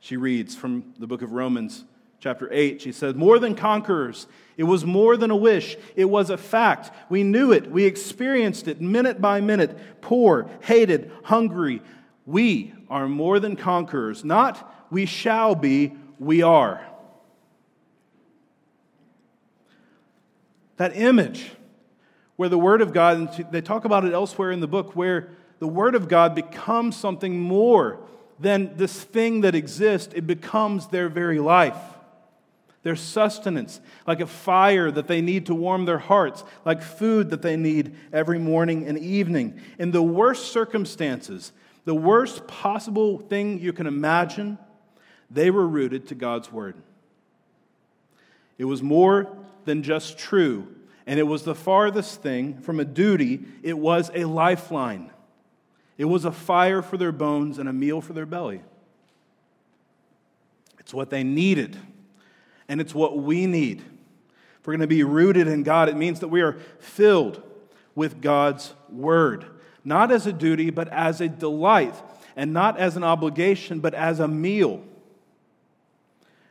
she 0.00 0.16
reads 0.16 0.56
from 0.56 0.92
the 0.98 1.06
book 1.06 1.22
of 1.22 1.30
Romans, 1.30 1.84
chapter 2.18 2.48
8. 2.52 2.82
She 2.82 2.90
says, 2.90 3.14
More 3.14 3.38
than 3.38 3.54
conquerors. 3.54 4.26
It 4.56 4.64
was 4.64 4.84
more 4.84 5.16
than 5.16 5.30
a 5.30 5.36
wish, 5.36 5.76
it 5.94 6.06
was 6.06 6.28
a 6.28 6.36
fact. 6.36 6.90
We 7.08 7.22
knew 7.22 7.52
it, 7.52 7.70
we 7.70 7.84
experienced 7.84 8.66
it 8.66 8.80
minute 8.80 9.20
by 9.20 9.40
minute. 9.40 9.78
Poor, 10.00 10.50
hated, 10.62 11.12
hungry. 11.22 11.82
We 12.26 12.74
are 12.88 13.06
more 13.06 13.38
than 13.38 13.54
conquerors. 13.54 14.24
Not 14.24 14.88
we 14.90 15.06
shall 15.06 15.54
be, 15.54 15.92
we 16.18 16.42
are. 16.42 16.84
That 20.76 20.96
image 20.96 21.52
where 22.40 22.48
the 22.48 22.56
Word 22.56 22.80
of 22.80 22.94
God, 22.94 23.18
and 23.18 23.46
they 23.50 23.60
talk 23.60 23.84
about 23.84 24.06
it 24.06 24.14
elsewhere 24.14 24.50
in 24.50 24.60
the 24.60 24.66
book, 24.66 24.96
where 24.96 25.28
the 25.58 25.66
Word 25.66 25.94
of 25.94 26.08
God 26.08 26.34
becomes 26.34 26.96
something 26.96 27.38
more 27.38 28.00
than 28.38 28.78
this 28.78 29.04
thing 29.04 29.42
that 29.42 29.54
exists, 29.54 30.14
it 30.14 30.26
becomes 30.26 30.86
their 30.86 31.10
very 31.10 31.38
life. 31.38 31.76
Their 32.82 32.96
sustenance, 32.96 33.78
like 34.06 34.20
a 34.20 34.26
fire 34.26 34.90
that 34.90 35.06
they 35.06 35.20
need 35.20 35.44
to 35.46 35.54
warm 35.54 35.84
their 35.84 35.98
hearts, 35.98 36.42
like 36.64 36.80
food 36.80 37.28
that 37.28 37.42
they 37.42 37.58
need 37.58 37.94
every 38.10 38.38
morning 38.38 38.88
and 38.88 38.98
evening. 38.98 39.60
In 39.78 39.90
the 39.90 40.00
worst 40.00 40.50
circumstances, 40.50 41.52
the 41.84 41.94
worst 41.94 42.46
possible 42.46 43.18
thing 43.18 43.60
you 43.60 43.74
can 43.74 43.86
imagine, 43.86 44.56
they 45.30 45.50
were 45.50 45.68
rooted 45.68 46.08
to 46.08 46.14
God's 46.14 46.50
Word. 46.50 46.76
It 48.56 48.64
was 48.64 48.82
more 48.82 49.28
than 49.66 49.82
just 49.82 50.16
true, 50.16 50.66
and 51.10 51.18
it 51.18 51.24
was 51.24 51.42
the 51.42 51.56
farthest 51.56 52.22
thing 52.22 52.60
from 52.60 52.78
a 52.78 52.84
duty, 52.84 53.40
it 53.64 53.76
was 53.76 54.12
a 54.14 54.26
lifeline. 54.26 55.10
It 55.98 56.04
was 56.04 56.24
a 56.24 56.30
fire 56.30 56.82
for 56.82 56.96
their 56.96 57.10
bones 57.10 57.58
and 57.58 57.68
a 57.68 57.72
meal 57.72 58.00
for 58.00 58.12
their 58.12 58.26
belly. 58.26 58.62
It's 60.78 60.94
what 60.94 61.10
they 61.10 61.24
needed, 61.24 61.76
and 62.68 62.80
it's 62.80 62.94
what 62.94 63.18
we 63.18 63.46
need. 63.46 63.80
If 63.80 64.66
we're 64.68 64.74
going 64.74 64.82
to 64.82 64.86
be 64.86 65.02
rooted 65.02 65.48
in 65.48 65.64
God, 65.64 65.88
it 65.88 65.96
means 65.96 66.20
that 66.20 66.28
we 66.28 66.42
are 66.42 66.58
filled 66.78 67.42
with 67.96 68.22
God's 68.22 68.72
word, 68.88 69.46
not 69.84 70.12
as 70.12 70.28
a 70.28 70.32
duty, 70.32 70.70
but 70.70 70.86
as 70.90 71.20
a 71.20 71.28
delight, 71.28 71.96
and 72.36 72.52
not 72.52 72.78
as 72.78 72.96
an 72.96 73.02
obligation, 73.02 73.80
but 73.80 73.94
as 73.94 74.20
a 74.20 74.28
meal. 74.28 74.80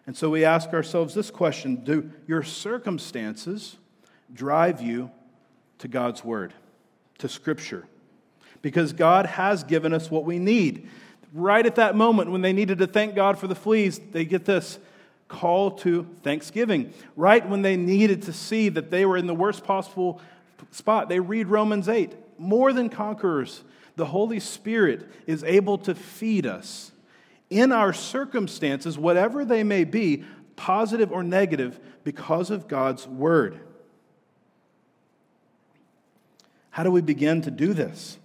And 0.06 0.18
so 0.18 0.30
we 0.30 0.44
ask 0.44 0.74
ourselves 0.74 1.14
this 1.14 1.32
question 1.32 1.78
Do 1.78 2.12
your 2.28 2.44
circumstances 2.44 3.78
drive 4.34 4.82
you 4.82 5.12
to 5.80 5.88
God's 5.88 6.24
Word, 6.24 6.54
to 7.20 7.30
Scripture. 7.30 7.86
Because 8.62 8.94
God 8.94 9.26
has 9.26 9.64
given 9.64 9.94
us 9.94 10.12
what 10.12 10.26
we 10.26 10.38
need. 10.38 10.90
Right 11.34 11.66
at 11.66 11.76
that 11.76 11.96
moment 11.96 12.32
when 12.32 12.42
they 12.42 12.54
needed 12.54 12.80
to 12.80 12.88
thank 12.88 13.16
God 13.16 13.40
for 13.40 13.48
the 13.48 13.56
fleas, 13.56 14.00
they 14.12 14.26
get 14.26 14.46
this 14.46 14.80
call 15.28 15.72
to 15.72 16.06
thanksgiving. 16.24 16.94
Right 17.16 17.48
when 17.48 17.62
they 17.62 17.78
needed 17.78 18.24
to 18.24 18.34
see 18.34 18.70
that 18.70 18.92
they 18.92 19.06
were 19.06 19.16
in 19.16 19.28
the 19.28 19.36
worst 19.36 19.64
possible 19.64 20.22
spot, 20.72 21.08
they 21.08 21.20
read 21.20 21.48
Romans 21.48 21.88
8. 21.88 22.14
More 22.38 22.74
than 22.74 22.90
conquerors, 22.90 23.64
the 23.96 24.08
Holy 24.08 24.40
Spirit 24.40 25.08
is 25.28 25.44
able 25.44 25.78
to 25.80 25.96
feed 25.96 26.46
us 26.46 26.92
in 27.50 27.72
our 27.72 27.94
circumstances, 27.94 28.98
whatever 28.98 29.44
they 29.46 29.64
may 29.64 29.84
be, 29.84 30.24
positive 30.56 31.12
or 31.12 31.24
negative, 31.24 31.80
because 32.04 32.50
of 32.50 32.68
God's 32.68 33.08
Word. 33.08 33.60
How 36.80 36.84
do 36.84 36.92
we 36.92 37.02
begin 37.02 37.42
to 37.42 37.52
do 37.52 37.74
this? 37.74 38.18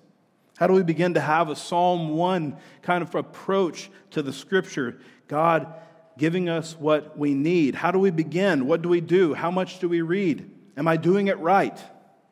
How 0.59 0.69
do 0.69 0.75
we 0.75 0.85
begin 0.85 1.15
to 1.15 1.21
have 1.21 1.49
a 1.49 1.57
Psalm 1.57 2.11
1 2.11 2.57
kind 2.83 3.03
of 3.03 3.13
approach 3.17 3.91
to 4.13 4.23
the 4.23 4.33
scripture? 4.33 5.01
God 5.27 5.75
giving 6.19 6.49
us 6.49 6.77
what 6.79 7.19
we 7.19 7.35
need. 7.35 7.75
How 7.75 7.91
do 7.91 7.99
we 7.99 8.13
begin? 8.13 8.69
What 8.69 8.81
do 8.81 8.89
we 8.89 9.01
do? 9.01 9.35
How 9.35 9.51
much 9.51 9.81
do 9.81 9.89
we 9.89 10.03
read? 10.03 10.49
Am 10.77 10.87
I 10.87 10.97
doing 10.97 11.27
it 11.27 11.37
right? 11.41 11.77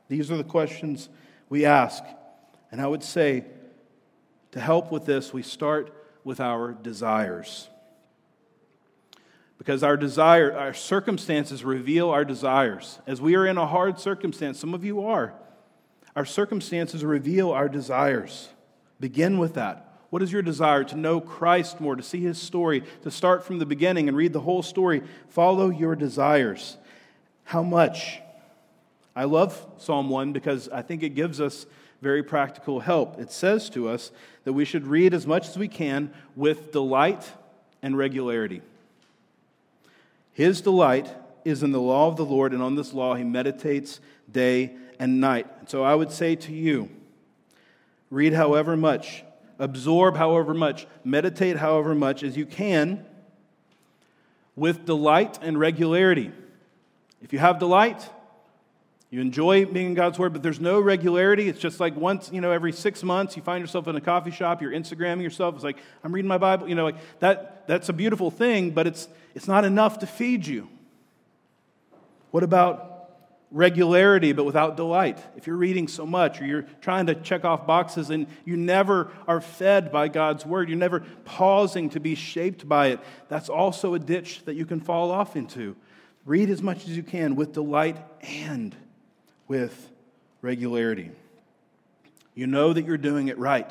These 0.06 0.30
are 0.30 0.36
the 0.36 0.44
questions 0.44 1.08
we 1.48 1.64
ask. 1.64 2.04
And 2.70 2.80
I 2.80 2.86
would 2.86 3.02
say, 3.02 3.44
to 4.52 4.60
help 4.60 4.92
with 4.92 5.04
this, 5.04 5.32
we 5.32 5.42
start 5.42 5.92
with 6.22 6.38
our 6.38 6.70
desires. 6.70 7.68
Because 9.58 9.82
our 9.82 9.96
desire, 9.96 10.56
our 10.56 10.72
circumstances 10.72 11.64
reveal 11.64 12.10
our 12.10 12.24
desires. 12.24 13.00
As 13.08 13.20
we 13.20 13.34
are 13.34 13.44
in 13.44 13.58
a 13.58 13.66
hard 13.66 13.98
circumstance, 13.98 14.60
some 14.60 14.72
of 14.72 14.84
you 14.84 15.04
are, 15.04 15.34
our 16.14 16.24
circumstances 16.24 17.04
reveal 17.04 17.50
our 17.50 17.68
desires. 17.68 18.48
Begin 19.00 19.38
with 19.38 19.54
that. 19.54 19.88
What 20.10 20.22
is 20.22 20.30
your 20.30 20.42
desire? 20.42 20.84
To 20.84 20.96
know 20.96 21.20
Christ 21.20 21.80
more, 21.80 21.96
to 21.96 22.02
see 22.02 22.20
his 22.20 22.38
story, 22.38 22.84
to 23.02 23.10
start 23.10 23.44
from 23.44 23.58
the 23.58 23.66
beginning 23.66 24.08
and 24.08 24.16
read 24.16 24.34
the 24.34 24.40
whole 24.40 24.62
story. 24.62 25.02
Follow 25.30 25.70
your 25.70 25.96
desires. 25.96 26.76
How 27.44 27.62
much? 27.62 28.20
I 29.16 29.24
love 29.24 29.66
Psalm 29.78 30.10
1 30.10 30.32
because 30.32 30.68
I 30.68 30.82
think 30.82 31.02
it 31.02 31.10
gives 31.10 31.40
us 31.40 31.66
very 32.02 32.22
practical 32.22 32.80
help. 32.80 33.18
It 33.20 33.30
says 33.30 33.70
to 33.70 33.88
us 33.88 34.10
that 34.44 34.52
we 34.52 34.64
should 34.64 34.86
read 34.86 35.14
as 35.14 35.26
much 35.26 35.48
as 35.48 35.56
we 35.56 35.68
can 35.68 36.12
with 36.36 36.72
delight 36.72 37.30
and 37.80 37.96
regularity. 37.96 38.60
His 40.32 40.60
delight 40.60 41.14
is 41.44 41.62
in 41.62 41.72
the 41.72 41.80
law 41.80 42.08
of 42.08 42.16
the 42.16 42.24
Lord, 42.24 42.52
and 42.52 42.62
on 42.62 42.74
this 42.74 42.92
law 42.92 43.14
he 43.14 43.24
meditates 43.24 44.00
day 44.30 44.76
and 44.98 45.20
night. 45.20 45.46
So 45.66 45.82
I 45.82 45.94
would 45.94 46.10
say 46.10 46.36
to 46.36 46.52
you, 46.52 46.88
read 48.10 48.32
however 48.32 48.76
much, 48.76 49.24
absorb 49.58 50.16
however 50.16 50.54
much, 50.54 50.86
meditate 51.04 51.56
however 51.56 51.94
much 51.94 52.22
as 52.22 52.36
you 52.36 52.46
can 52.46 53.04
with 54.56 54.84
delight 54.84 55.38
and 55.42 55.58
regularity. 55.58 56.30
If 57.22 57.32
you 57.32 57.38
have 57.38 57.58
delight, 57.58 58.08
you 59.10 59.20
enjoy 59.20 59.66
being 59.66 59.88
in 59.88 59.94
God's 59.94 60.18
Word, 60.18 60.32
but 60.32 60.42
there's 60.42 60.60
no 60.60 60.80
regularity. 60.80 61.48
It's 61.48 61.58
just 61.58 61.80
like 61.80 61.94
once, 61.96 62.30
you 62.32 62.40
know, 62.40 62.50
every 62.50 62.72
six 62.72 63.02
months, 63.02 63.36
you 63.36 63.42
find 63.42 63.60
yourself 63.60 63.86
in 63.86 63.94
a 63.94 64.00
coffee 64.00 64.30
shop, 64.30 64.62
you're 64.62 64.72
Instagramming 64.72 65.22
yourself. 65.22 65.54
It's 65.54 65.64
like, 65.64 65.78
I'm 66.02 66.12
reading 66.12 66.28
my 66.28 66.38
Bible. 66.38 66.68
You 66.68 66.74
know, 66.74 66.84
like 66.84 66.96
that, 67.20 67.66
that's 67.66 67.88
a 67.88 67.92
beautiful 67.92 68.30
thing, 68.30 68.70
but 68.70 68.86
it's, 68.86 69.08
it's 69.34 69.46
not 69.46 69.64
enough 69.64 69.98
to 70.00 70.06
feed 70.06 70.46
you. 70.46 70.68
What 72.30 72.42
about 72.42 72.91
regularity, 73.52 74.32
but 74.32 74.44
without 74.44 74.76
delight? 74.76 75.18
If 75.36 75.46
you're 75.46 75.56
reading 75.56 75.86
so 75.86 76.04
much, 76.04 76.40
or 76.40 76.46
you're 76.46 76.66
trying 76.80 77.06
to 77.06 77.14
check 77.14 77.44
off 77.44 77.66
boxes 77.66 78.10
and 78.10 78.26
you 78.44 78.56
never 78.56 79.12
are 79.28 79.40
fed 79.40 79.92
by 79.92 80.08
God's 80.08 80.44
Word, 80.44 80.68
you're 80.68 80.78
never 80.78 81.00
pausing 81.24 81.90
to 81.90 82.00
be 82.00 82.14
shaped 82.14 82.68
by 82.68 82.88
it, 82.88 83.00
that's 83.28 83.48
also 83.48 83.94
a 83.94 83.98
ditch 83.98 84.44
that 84.46 84.54
you 84.54 84.66
can 84.66 84.80
fall 84.80 85.10
off 85.10 85.36
into. 85.36 85.76
Read 86.24 86.50
as 86.50 86.62
much 86.62 86.88
as 86.88 86.96
you 86.96 87.02
can 87.02 87.36
with 87.36 87.52
delight 87.52 87.98
and 88.22 88.74
with 89.48 89.90
regularity. 90.40 91.10
You 92.34 92.46
know 92.46 92.72
that 92.72 92.86
you're 92.86 92.96
doing 92.96 93.28
it 93.28 93.38
right 93.38 93.70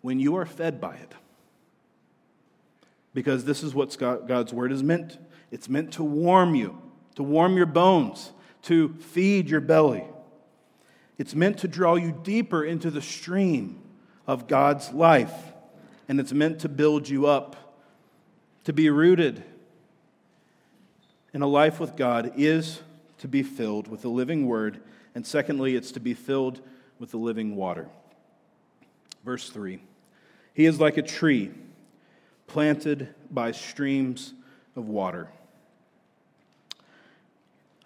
when 0.00 0.20
you 0.20 0.36
are 0.36 0.46
fed 0.46 0.80
by 0.80 0.94
it. 0.94 1.14
Because 3.12 3.44
this 3.44 3.62
is 3.64 3.74
what 3.74 3.96
God's 3.98 4.52
word 4.52 4.70
is 4.70 4.82
meant. 4.82 5.18
It's 5.50 5.68
meant 5.68 5.94
to 5.94 6.04
warm 6.04 6.54
you, 6.54 6.80
to 7.16 7.24
warm 7.24 7.56
your 7.56 7.66
bones, 7.66 8.30
to 8.62 8.94
feed 8.94 9.48
your 9.48 9.60
belly. 9.60 10.04
It's 11.18 11.34
meant 11.34 11.58
to 11.58 11.68
draw 11.68 11.96
you 11.96 12.18
deeper 12.22 12.64
into 12.64 12.90
the 12.90 13.02
stream 13.02 13.80
of 14.26 14.48
God's 14.48 14.92
life. 14.92 15.34
And 16.08 16.18
it's 16.18 16.32
meant 16.32 16.60
to 16.60 16.68
build 16.68 17.08
you 17.08 17.26
up, 17.26 17.56
to 18.64 18.72
be 18.72 18.90
rooted 18.90 19.44
And 21.32 21.42
a 21.42 21.46
life 21.46 21.78
with 21.78 21.94
God 21.94 22.32
is 22.36 22.82
to 23.18 23.28
be 23.28 23.42
filled 23.42 23.86
with 23.86 24.02
the 24.02 24.08
living 24.08 24.46
word 24.46 24.80
and 25.14 25.26
secondly, 25.26 25.74
it's 25.74 25.92
to 25.92 26.00
be 26.00 26.14
filled 26.14 26.60
with 26.98 27.10
the 27.10 27.18
living 27.18 27.56
water. 27.56 27.88
Verse 29.24 29.50
3 29.50 29.80
He 30.54 30.66
is 30.66 30.80
like 30.80 30.96
a 30.96 31.02
tree 31.02 31.50
planted 32.46 33.14
by 33.30 33.52
streams 33.52 34.34
of 34.76 34.88
water. 34.88 35.28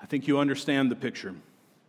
I 0.05 0.07
think 0.07 0.29
you 0.29 0.38
understand 0.38 0.90
the 0.90 0.97
picture. 0.97 1.35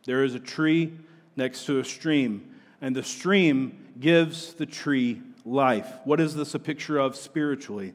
There 0.05 0.23
is 0.23 0.35
a 0.35 0.39
tree 0.39 0.93
next 1.35 1.65
to 1.65 1.79
a 1.79 1.83
stream, 1.83 2.49
and 2.79 2.95
the 2.95 3.03
stream 3.03 3.77
gives 3.99 4.53
the 4.53 4.65
tree 4.65 5.21
life. 5.43 5.91
What 6.05 6.21
is 6.21 6.33
this 6.33 6.55
a 6.55 6.59
picture 6.59 6.97
of 6.97 7.17
spiritually? 7.17 7.93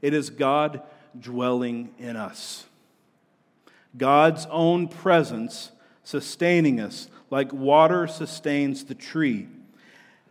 It 0.00 0.14
is 0.14 0.30
God 0.30 0.80
dwelling 1.20 1.90
in 1.98 2.16
us. 2.16 2.64
God's 3.94 4.46
own 4.46 4.88
presence 4.88 5.70
sustaining 6.02 6.80
us 6.80 7.10
like 7.28 7.52
water 7.52 8.06
sustains 8.06 8.86
the 8.86 8.94
tree. 8.94 9.48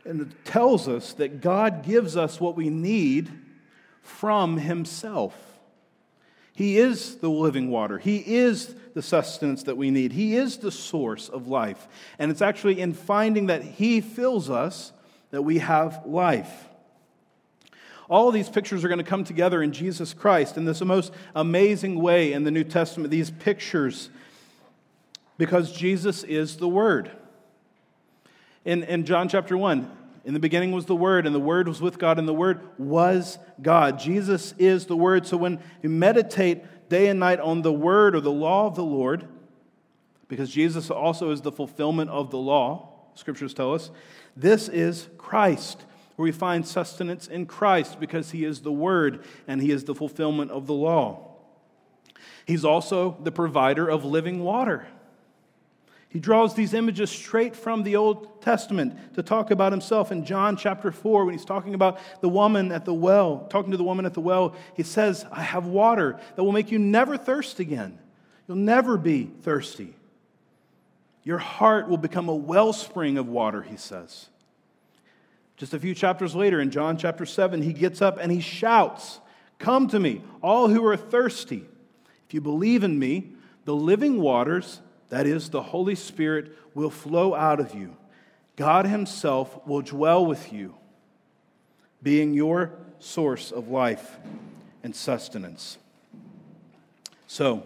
And 0.04 0.21
it 0.21 0.45
tells 0.45 0.88
us 0.88 1.13
that 1.13 1.41
God 1.41 1.84
gives 1.84 2.17
us 2.17 2.41
what 2.41 2.56
we 2.56 2.71
need 2.71 3.30
from 4.02 4.58
Himself. 4.58 5.56
He 6.57 6.79
is 6.79 7.17
the 7.17 7.29
living 7.29 7.69
water. 7.69 7.99
He 7.99 8.17
is 8.17 8.73
the 8.95 9.03
sustenance 9.03 9.61
that 9.61 9.77
we 9.77 9.91
need. 9.91 10.11
He 10.11 10.35
is 10.35 10.57
the 10.57 10.71
source 10.71 11.29
of 11.29 11.47
life. 11.47 11.87
And 12.17 12.31
it's 12.31 12.41
actually 12.41 12.81
in 12.81 12.93
finding 12.93 13.45
that 13.45 13.61
He 13.61 14.01
fills 14.01 14.49
us 14.49 14.91
that 15.29 15.43
we 15.43 15.59
have 15.59 16.01
life. 16.07 16.67
All 18.09 18.31
these 18.31 18.49
pictures 18.49 18.83
are 18.83 18.87
going 18.87 18.97
to 18.97 19.03
come 19.03 19.23
together 19.23 19.61
in 19.61 19.71
Jesus 19.71 20.15
Christ 20.15 20.57
in 20.57 20.65
this 20.65 20.81
most 20.81 21.13
amazing 21.35 22.01
way 22.01 22.33
in 22.33 22.43
the 22.43 22.49
New 22.49 22.63
Testament. 22.63 23.11
These 23.11 23.29
pictures 23.29 24.09
because 25.37 25.71
Jesus 25.71 26.23
is 26.23 26.57
the 26.57 26.67
Word. 26.67 27.11
In, 28.65 28.81
in 28.81 29.05
John 29.05 29.29
chapter 29.29 29.55
1, 29.55 29.91
in 30.27 30.33
the 30.33 30.41
beginning 30.41 30.73
was 30.73 30.85
the 30.87 30.95
Word, 30.95 31.25
and 31.25 31.33
the 31.33 31.39
Word 31.39 31.69
was 31.69 31.79
with 31.79 31.97
God, 31.97 32.19
and 32.19 32.27
the 32.27 32.33
Word 32.33 32.59
was 32.77 33.39
God. 33.61 33.97
Jesus 33.97 34.53
is 34.57 34.85
the 34.85 34.97
Word. 34.97 35.25
So 35.25 35.37
when 35.37 35.61
you 35.81 35.89
meditate 35.89 36.89
day 36.89 37.07
and 37.07 37.17
night 37.17 37.39
on 37.39 37.61
the 37.61 37.71
Word 37.71 38.13
or 38.13 38.19
the 38.19 38.29
law 38.29 38.67
of 38.67 38.75
the 38.75 38.83
Lord, 38.83 39.25
because 40.27 40.49
Jesus 40.49 40.91
also 40.91 41.31
is 41.31 41.39
the 41.39 41.51
fulfillment 41.53 42.09
of 42.09 42.29
the 42.29 42.37
law, 42.37 42.89
scriptures 43.15 43.53
tell 43.53 43.73
us, 43.73 43.89
this 44.35 44.67
is 44.67 45.07
Christ, 45.17 45.85
where 46.17 46.25
we 46.25 46.33
find 46.33 46.67
sustenance 46.67 47.27
in 47.27 47.45
Christ 47.45 47.97
because 47.97 48.31
he 48.31 48.43
is 48.43 48.59
the 48.59 48.71
Word 48.71 49.23
and 49.47 49.61
he 49.61 49.71
is 49.71 49.85
the 49.85 49.95
fulfillment 49.95 50.51
of 50.51 50.67
the 50.67 50.73
law. 50.73 51.37
He's 52.45 52.65
also 52.65 53.17
the 53.23 53.31
provider 53.31 53.87
of 53.87 54.03
living 54.03 54.43
water. 54.43 54.87
He 56.09 56.19
draws 56.19 56.53
these 56.53 56.73
images 56.73 57.11
straight 57.11 57.55
from 57.55 57.83
the 57.83 57.97
Old 57.97 58.41
Testament 58.41 59.15
to 59.15 59.23
talk 59.23 59.51
about 59.51 59.73
himself. 59.73 60.11
In 60.11 60.23
John 60.23 60.55
chapter 60.55 60.91
4, 60.91 61.25
when 61.25 61.33
he's 61.33 61.45
talking 61.45 61.73
about 61.73 61.99
the 62.21 62.29
woman 62.29 62.71
at 62.71 62.85
the 62.85 62.93
well, 62.93 63.45
talking 63.49 63.71
to 63.71 63.77
the 63.77 63.83
woman 63.83 64.05
at 64.05 64.13
the 64.13 64.21
well, 64.21 64.55
he 64.73 64.83
says, 64.83 65.25
I 65.31 65.41
have 65.41 65.65
water 65.65 66.19
that 66.35 66.43
will 66.43 66.53
make 66.53 66.71
you 66.71 66.79
never 66.79 67.17
thirst 67.17 67.59
again. 67.59 67.99
You'll 68.47 68.57
never 68.57 68.97
be 68.97 69.29
thirsty. 69.41 69.93
Your 71.23 71.39
heart 71.39 71.89
will 71.89 71.97
become 71.97 72.29
a 72.29 72.35
wellspring 72.35 73.17
of 73.17 73.27
water, 73.27 73.61
he 73.61 73.75
says. 73.75 74.29
Just 75.57 75.73
a 75.73 75.79
few 75.79 75.93
chapters 75.93 76.35
later, 76.35 76.61
in 76.61 76.71
John 76.71 76.97
chapter 76.97 77.25
7, 77.25 77.61
he 77.61 77.73
gets 77.73 78.01
up 78.01 78.17
and 78.17 78.31
he 78.31 78.39
shouts, 78.39 79.19
Come 79.59 79.89
to 79.89 79.99
me, 79.99 80.21
all 80.41 80.69
who 80.69 80.85
are 80.85 80.95
thirsty. 80.95 81.65
If 82.27 82.33
you 82.33 82.39
believe 82.39 82.83
in 82.83 82.97
me, 82.97 83.31
the 83.65 83.75
living 83.75 84.21
waters 84.21 84.79
that 85.09 85.25
is, 85.25 85.49
the 85.49 85.61
Holy 85.61 85.95
Spirit, 85.95 86.57
will 86.73 86.89
flow 86.89 87.33
out 87.33 87.59
of 87.59 87.73
you. 87.73 87.95
God 88.55 88.85
Himself 88.85 89.65
will 89.65 89.81
dwell 89.81 90.25
with 90.25 90.51
you, 90.51 90.75
being 92.01 92.33
your 92.33 92.73
source 92.99 93.51
of 93.51 93.69
life 93.69 94.17
and 94.83 94.95
sustenance. 94.95 95.77
So, 97.27 97.65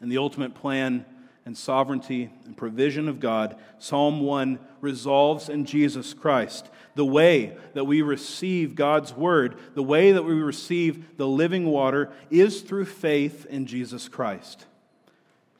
in 0.00 0.08
the 0.08 0.18
ultimate 0.18 0.54
plan 0.54 1.04
and 1.46 1.56
sovereignty 1.56 2.30
and 2.44 2.56
provision 2.56 3.08
of 3.08 3.20
God, 3.20 3.56
Psalm 3.78 4.20
1 4.20 4.58
resolves 4.80 5.48
in 5.48 5.64
Jesus 5.64 6.14
Christ. 6.14 6.68
The 6.94 7.04
way 7.04 7.56
that 7.74 7.84
we 7.84 8.02
receive 8.02 8.74
God's 8.74 9.12
word, 9.14 9.56
the 9.74 9.82
way 9.82 10.12
that 10.12 10.22
we 10.22 10.34
receive 10.34 11.16
the 11.16 11.26
living 11.26 11.66
water, 11.66 12.12
is 12.30 12.60
through 12.60 12.84
faith 12.84 13.46
in 13.46 13.66
Jesus 13.66 14.08
Christ 14.08 14.66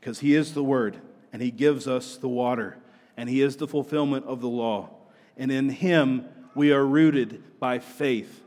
because 0.04 0.20
He 0.20 0.34
is 0.34 0.52
the 0.52 0.62
Word, 0.62 0.98
and 1.32 1.40
He 1.40 1.50
gives 1.50 1.88
us 1.88 2.18
the 2.18 2.28
water, 2.28 2.76
and 3.16 3.26
He 3.26 3.40
is 3.40 3.56
the 3.56 3.66
fulfillment 3.66 4.26
of 4.26 4.42
the 4.42 4.48
law. 4.48 4.90
And 5.38 5.50
in 5.50 5.70
Him 5.70 6.26
we 6.54 6.72
are 6.72 6.84
rooted 6.84 7.42
by 7.58 7.78
faith. 7.78 8.42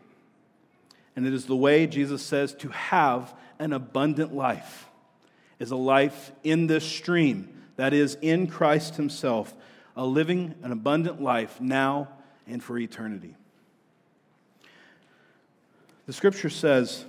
And 1.16 1.26
it 1.26 1.34
is 1.34 1.48
the 1.48 1.56
way, 1.56 1.88
Jesus 1.88 2.22
says, 2.22 2.54
to 2.58 2.70
have 2.70 3.34
an 3.58 3.74
abundant 3.74 4.36
life 4.36 4.88
is 5.58 5.72
a 5.72 5.76
life 5.76 6.32
in 6.44 6.68
this 6.68 6.86
stream, 6.86 7.50
that 7.76 7.92
is, 7.92 8.20
in 8.22 8.46
Christ 8.46 8.98
Himself, 8.98 9.52
a 9.96 10.06
living 10.06 10.54
an 10.62 10.72
abundant 10.72 11.24
life 11.24 11.60
now 11.60 12.08
and 12.46 12.64
for 12.64 12.78
eternity. 12.78 13.36
The 16.06 16.14
scripture 16.14 16.52
says 16.52 17.04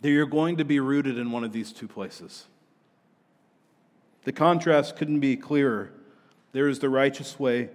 that 0.00 0.10
you're 0.10 0.26
going 0.26 0.56
to 0.56 0.64
be 0.64 0.80
rooted 0.80 1.16
in 1.16 1.30
one 1.30 1.44
of 1.44 1.52
these 1.52 1.70
two 1.70 1.86
places. 1.86 2.48
The 4.26 4.32
contrast 4.32 4.96
couldn't 4.96 5.20
be 5.20 5.36
clearer. 5.36 5.92
There 6.50 6.68
is 6.68 6.80
the 6.80 6.88
righteous 6.88 7.38
way 7.38 7.70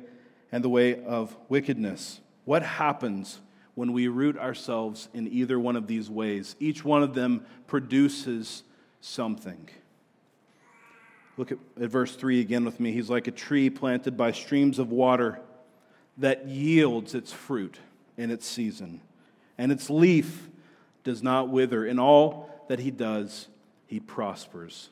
and 0.52 0.62
the 0.62 0.68
way 0.68 1.02
of 1.02 1.34
wickedness. 1.48 2.20
What 2.44 2.62
happens 2.62 3.40
when 3.74 3.94
we 3.94 4.10
root 4.10 4.38
ourselves 4.38 5.08
in 5.14 5.30
either 5.30 5.58
one 5.58 5.78
of 5.78 5.88
these 5.88 6.10
ways? 6.10 6.58
Each 6.60 6.84
one 6.84 7.04
of 7.04 7.14
them 7.14 7.46
produces 7.68 8.64
something. 9.00 9.70
Look 11.38 11.54
at, 11.54 11.58
at 11.82 11.90
verse 11.90 12.18
3 12.18 12.42
again 12.42 12.66
with 12.66 12.82
me. 12.82 12.92
He's 12.92 13.10
like 13.10 13.28
a 13.28 13.32
tree 13.32 13.70
planted 13.70 14.18
by 14.18 14.34
streams 14.34 14.78
of 14.78 14.92
water 14.92 15.40
that 16.18 16.48
yields 16.48 17.16
its 17.16 17.32
fruit 17.32 17.80
in 18.18 18.30
its 18.30 18.46
season, 18.46 19.00
and 19.58 19.72
its 19.72 19.90
leaf 19.90 20.50
does 21.06 21.24
not 21.24 21.48
wither. 21.48 21.86
In 21.86 21.98
all 21.98 22.66
that 22.68 22.80
he 22.80 22.92
does, 22.92 23.48
he 23.88 24.02
prospers. 24.02 24.90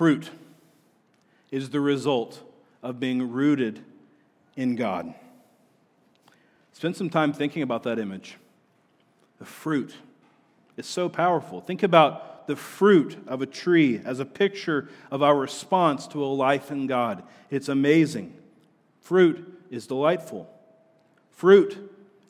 Fruit 0.00 0.30
is 1.50 1.68
the 1.68 1.78
result 1.78 2.40
of 2.82 2.98
being 2.98 3.30
rooted 3.32 3.84
in 4.56 4.74
God. 4.74 5.12
Spend 6.72 6.96
some 6.96 7.10
time 7.10 7.34
thinking 7.34 7.62
about 7.62 7.82
that 7.82 7.98
image. 7.98 8.38
The 9.38 9.44
fruit 9.44 9.94
is 10.78 10.86
so 10.86 11.10
powerful. 11.10 11.60
Think 11.60 11.82
about 11.82 12.46
the 12.46 12.56
fruit 12.56 13.18
of 13.26 13.42
a 13.42 13.46
tree 13.46 14.00
as 14.02 14.20
a 14.20 14.24
picture 14.24 14.88
of 15.10 15.22
our 15.22 15.36
response 15.36 16.06
to 16.06 16.24
a 16.24 16.32
life 16.32 16.70
in 16.70 16.86
God. 16.86 17.22
It's 17.50 17.68
amazing. 17.68 18.32
Fruit 19.02 19.66
is 19.70 19.86
delightful. 19.86 20.48
Fruit 21.30 21.76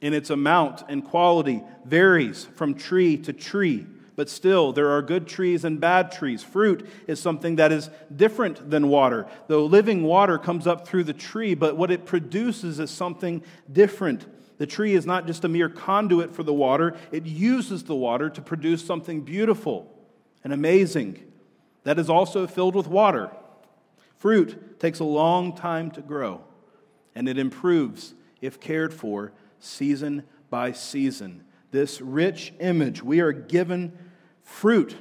in 0.00 0.12
its 0.12 0.30
amount 0.30 0.82
and 0.88 1.04
quality 1.04 1.62
varies 1.84 2.48
from 2.56 2.74
tree 2.74 3.16
to 3.18 3.32
tree. 3.32 3.86
But 4.20 4.28
still, 4.28 4.74
there 4.74 4.90
are 4.90 5.00
good 5.00 5.26
trees 5.26 5.64
and 5.64 5.80
bad 5.80 6.12
trees. 6.12 6.42
Fruit 6.42 6.86
is 7.06 7.18
something 7.18 7.56
that 7.56 7.72
is 7.72 7.88
different 8.14 8.68
than 8.68 8.88
water. 8.88 9.26
Though 9.46 9.64
living 9.64 10.02
water 10.02 10.36
comes 10.36 10.66
up 10.66 10.86
through 10.86 11.04
the 11.04 11.14
tree, 11.14 11.54
but 11.54 11.78
what 11.78 11.90
it 11.90 12.04
produces 12.04 12.78
is 12.80 12.90
something 12.90 13.42
different. 13.72 14.26
The 14.58 14.66
tree 14.66 14.92
is 14.92 15.06
not 15.06 15.26
just 15.26 15.46
a 15.46 15.48
mere 15.48 15.70
conduit 15.70 16.34
for 16.34 16.42
the 16.42 16.52
water, 16.52 16.98
it 17.10 17.24
uses 17.24 17.84
the 17.84 17.94
water 17.94 18.28
to 18.28 18.42
produce 18.42 18.84
something 18.84 19.22
beautiful 19.22 19.90
and 20.44 20.52
amazing 20.52 21.18
that 21.84 21.98
is 21.98 22.10
also 22.10 22.46
filled 22.46 22.74
with 22.74 22.88
water. 22.88 23.30
Fruit 24.18 24.78
takes 24.78 24.98
a 24.98 25.04
long 25.04 25.56
time 25.56 25.90
to 25.92 26.02
grow, 26.02 26.42
and 27.14 27.26
it 27.26 27.38
improves 27.38 28.12
if 28.42 28.60
cared 28.60 28.92
for 28.92 29.32
season 29.60 30.24
by 30.50 30.72
season. 30.72 31.42
This 31.70 32.02
rich 32.02 32.52
image, 32.60 33.02
we 33.02 33.20
are 33.20 33.32
given 33.32 33.96
fruit 34.50 34.96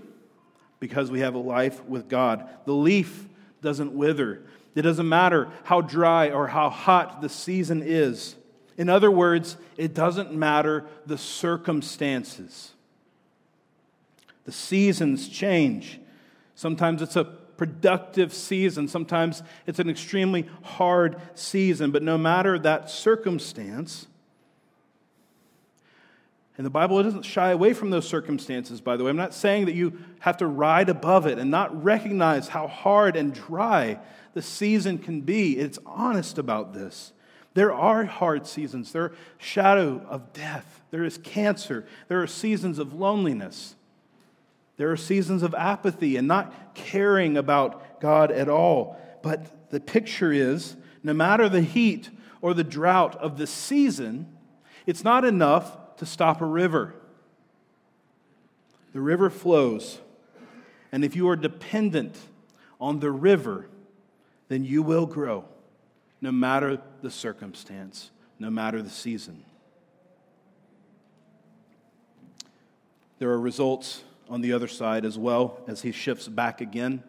because 0.80 1.12
we 1.12 1.20
have 1.20 1.36
a 1.36 1.40
life 1.40 1.84
with 1.86 2.08
God. 2.08 2.48
The 2.66 2.74
leaf 2.74 3.28
doesn't 3.62 3.94
wither. 3.94 4.42
It 4.76 4.84
doesn't 4.84 5.10
matter 5.10 5.50
how 5.64 5.82
dry 5.82 6.30
or 6.30 6.48
how 6.48 6.70
hot 6.70 7.22
the 7.22 7.30
season 7.30 7.82
is. 7.84 8.36
In 8.78 8.88
other 8.88 9.12
words, 9.12 9.58
it 9.76 9.94
doesn't 9.94 10.34
matter 10.34 10.86
the 11.06 11.18
circumstances. 11.18 12.72
The 14.46 14.52
seasons 14.54 15.28
change. 15.28 16.00
Sometimes 16.56 17.02
it's 17.02 17.18
a 17.18 17.26
productive 17.26 18.34
season, 18.34 18.88
sometimes 18.88 19.44
it's 19.68 19.80
an 19.80 19.90
extremely 19.90 20.48
hard 20.64 21.20
season, 21.36 21.92
but 21.92 22.02
no 22.02 22.18
matter 22.18 22.58
that 22.58 22.90
circumstance, 22.90 24.08
and 26.60 26.66
the 26.66 26.70
Bible 26.70 27.02
doesn't 27.02 27.24
shy 27.24 27.52
away 27.52 27.72
from 27.72 27.90
those 27.90 28.06
circumstances, 28.06 28.82
by 28.82 28.98
the 28.98 29.06
way. 29.06 29.10
I'm 29.10 29.16
not 29.16 29.34
saying 29.34 29.68
that 29.68 29.76
you 29.76 29.98
have 30.20 30.36
to 30.40 30.46
ride 30.46 30.90
above 30.90 31.26
it 31.26 31.40
and 31.40 31.50
not 31.50 31.86
recognize 31.86 32.50
how 32.50 32.68
hard 32.68 33.16
and 33.16 33.34
dry 33.34 33.98
the 34.34 34.42
season 34.42 34.98
can 34.98 35.22
be. 35.22 35.58
It's 35.58 35.80
honest 35.86 36.38
about 36.38 36.74
this. 36.74 37.14
There 37.54 37.72
are 37.72 38.04
hard 38.04 38.46
seasons. 38.46 38.92
There 38.92 39.04
are 39.04 39.16
shadow 39.38 40.06
of 40.10 40.34
death. 40.34 40.82
There 40.92 41.06
is 41.06 41.18
cancer. 41.20 41.88
There 42.10 42.22
are 42.22 42.28
seasons 42.28 42.78
of 42.78 42.92
loneliness. 42.92 43.78
There 44.76 44.92
are 44.92 44.98
seasons 44.98 45.44
of 45.44 45.56
apathy 45.56 46.18
and 46.18 46.28
not 46.28 46.76
caring 46.76 47.38
about 47.38 48.02
God 48.02 48.34
at 48.34 48.50
all. 48.50 49.00
But 49.24 49.70
the 49.70 49.80
picture 49.80 50.34
is 50.34 50.76
no 51.04 51.14
matter 51.14 51.48
the 51.48 51.62
heat 51.62 52.10
or 52.42 52.54
the 52.54 52.66
drought 52.66 53.16
of 53.16 53.38
the 53.38 53.48
season, 53.48 54.28
it's 54.86 55.06
not 55.06 55.24
enough 55.24 55.78
to 56.00 56.06
stop 56.06 56.42
a 56.42 56.46
river. 56.46 56.96
The 58.94 59.02
river 59.02 59.30
flows, 59.30 60.00
and 60.92 61.06
if 61.06 61.16
you 61.16 61.30
are 61.30 61.36
dependent 61.36 62.18
on 62.82 63.00
the 63.00 63.12
river, 63.12 63.68
then 64.48 64.64
you 64.64 64.82
will 64.82 65.06
grow, 65.06 65.46
no 66.22 66.32
matter 66.32 66.82
the 67.02 67.12
circumstance, 67.12 68.12
no 68.40 68.50
matter 68.50 68.82
the 68.82 68.90
season. 68.90 69.44
There 73.20 73.30
are 73.30 73.40
results 73.40 74.02
on 74.30 74.42
the 74.42 74.54
other 74.54 74.68
side 74.70 75.04
as 75.04 75.18
well 75.18 75.60
as 75.68 75.82
he 75.82 75.92
shifts 75.92 76.28
back 76.28 76.62
again 76.62 77.04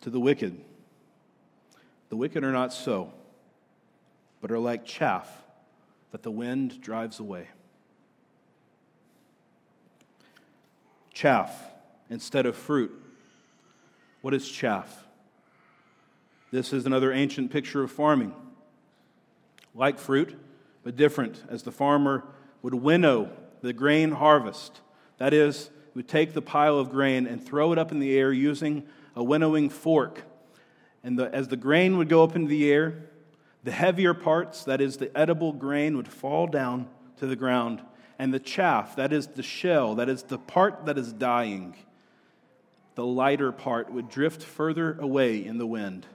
to 0.00 0.10
the 0.10 0.18
wicked. 0.18 0.58
The 2.08 2.16
wicked 2.16 2.42
are 2.42 2.52
not 2.52 2.72
so, 2.72 3.12
but 4.40 4.50
are 4.50 4.58
like 4.58 4.86
chaff 4.86 5.30
that 6.12 6.22
the 6.22 6.30
wind 6.30 6.80
drives 6.80 7.20
away. 7.20 7.48
Chaff 11.16 11.72
instead 12.10 12.44
of 12.44 12.54
fruit. 12.54 12.92
What 14.20 14.34
is 14.34 14.46
chaff? 14.46 15.06
This 16.50 16.74
is 16.74 16.84
another 16.84 17.10
ancient 17.10 17.50
picture 17.50 17.82
of 17.82 17.90
farming. 17.90 18.34
Like 19.74 19.98
fruit, 19.98 20.38
but 20.84 20.94
different, 20.94 21.42
as 21.48 21.62
the 21.62 21.72
farmer 21.72 22.24
would 22.60 22.74
winnow 22.74 23.30
the 23.62 23.72
grain 23.72 24.10
harvest. 24.12 24.82
That 25.16 25.32
is, 25.32 25.70
would 25.94 26.06
take 26.06 26.34
the 26.34 26.42
pile 26.42 26.78
of 26.78 26.90
grain 26.90 27.26
and 27.26 27.42
throw 27.42 27.72
it 27.72 27.78
up 27.78 27.90
in 27.90 27.98
the 27.98 28.16
air 28.16 28.30
using 28.30 28.86
a 29.14 29.24
winnowing 29.24 29.70
fork. 29.70 30.22
And 31.02 31.18
the, 31.18 31.34
as 31.34 31.48
the 31.48 31.56
grain 31.56 31.96
would 31.96 32.10
go 32.10 32.24
up 32.24 32.36
into 32.36 32.48
the 32.48 32.70
air, 32.70 33.08
the 33.64 33.72
heavier 33.72 34.12
parts, 34.12 34.64
that 34.64 34.82
is, 34.82 34.98
the 34.98 35.16
edible 35.16 35.54
grain, 35.54 35.96
would 35.96 36.08
fall 36.08 36.46
down 36.46 36.88
to 37.20 37.26
the 37.26 37.36
ground 37.36 37.80
and 38.18 38.32
the 38.32 38.40
chaff, 38.40 38.96
that 38.96 39.12
is 39.12 39.26
the 39.28 39.42
shell, 39.42 39.96
that 39.96 40.08
is 40.08 40.22
the 40.24 40.38
part 40.38 40.86
that 40.86 40.98
is 40.98 41.12
dying, 41.12 41.76
the 42.94 43.04
lighter 43.04 43.52
part 43.52 43.92
would 43.92 44.08
drift 44.08 44.42
further 44.42 44.98
away 44.98 45.44
in 45.44 45.58
the 45.58 45.66
wind. 45.66 46.06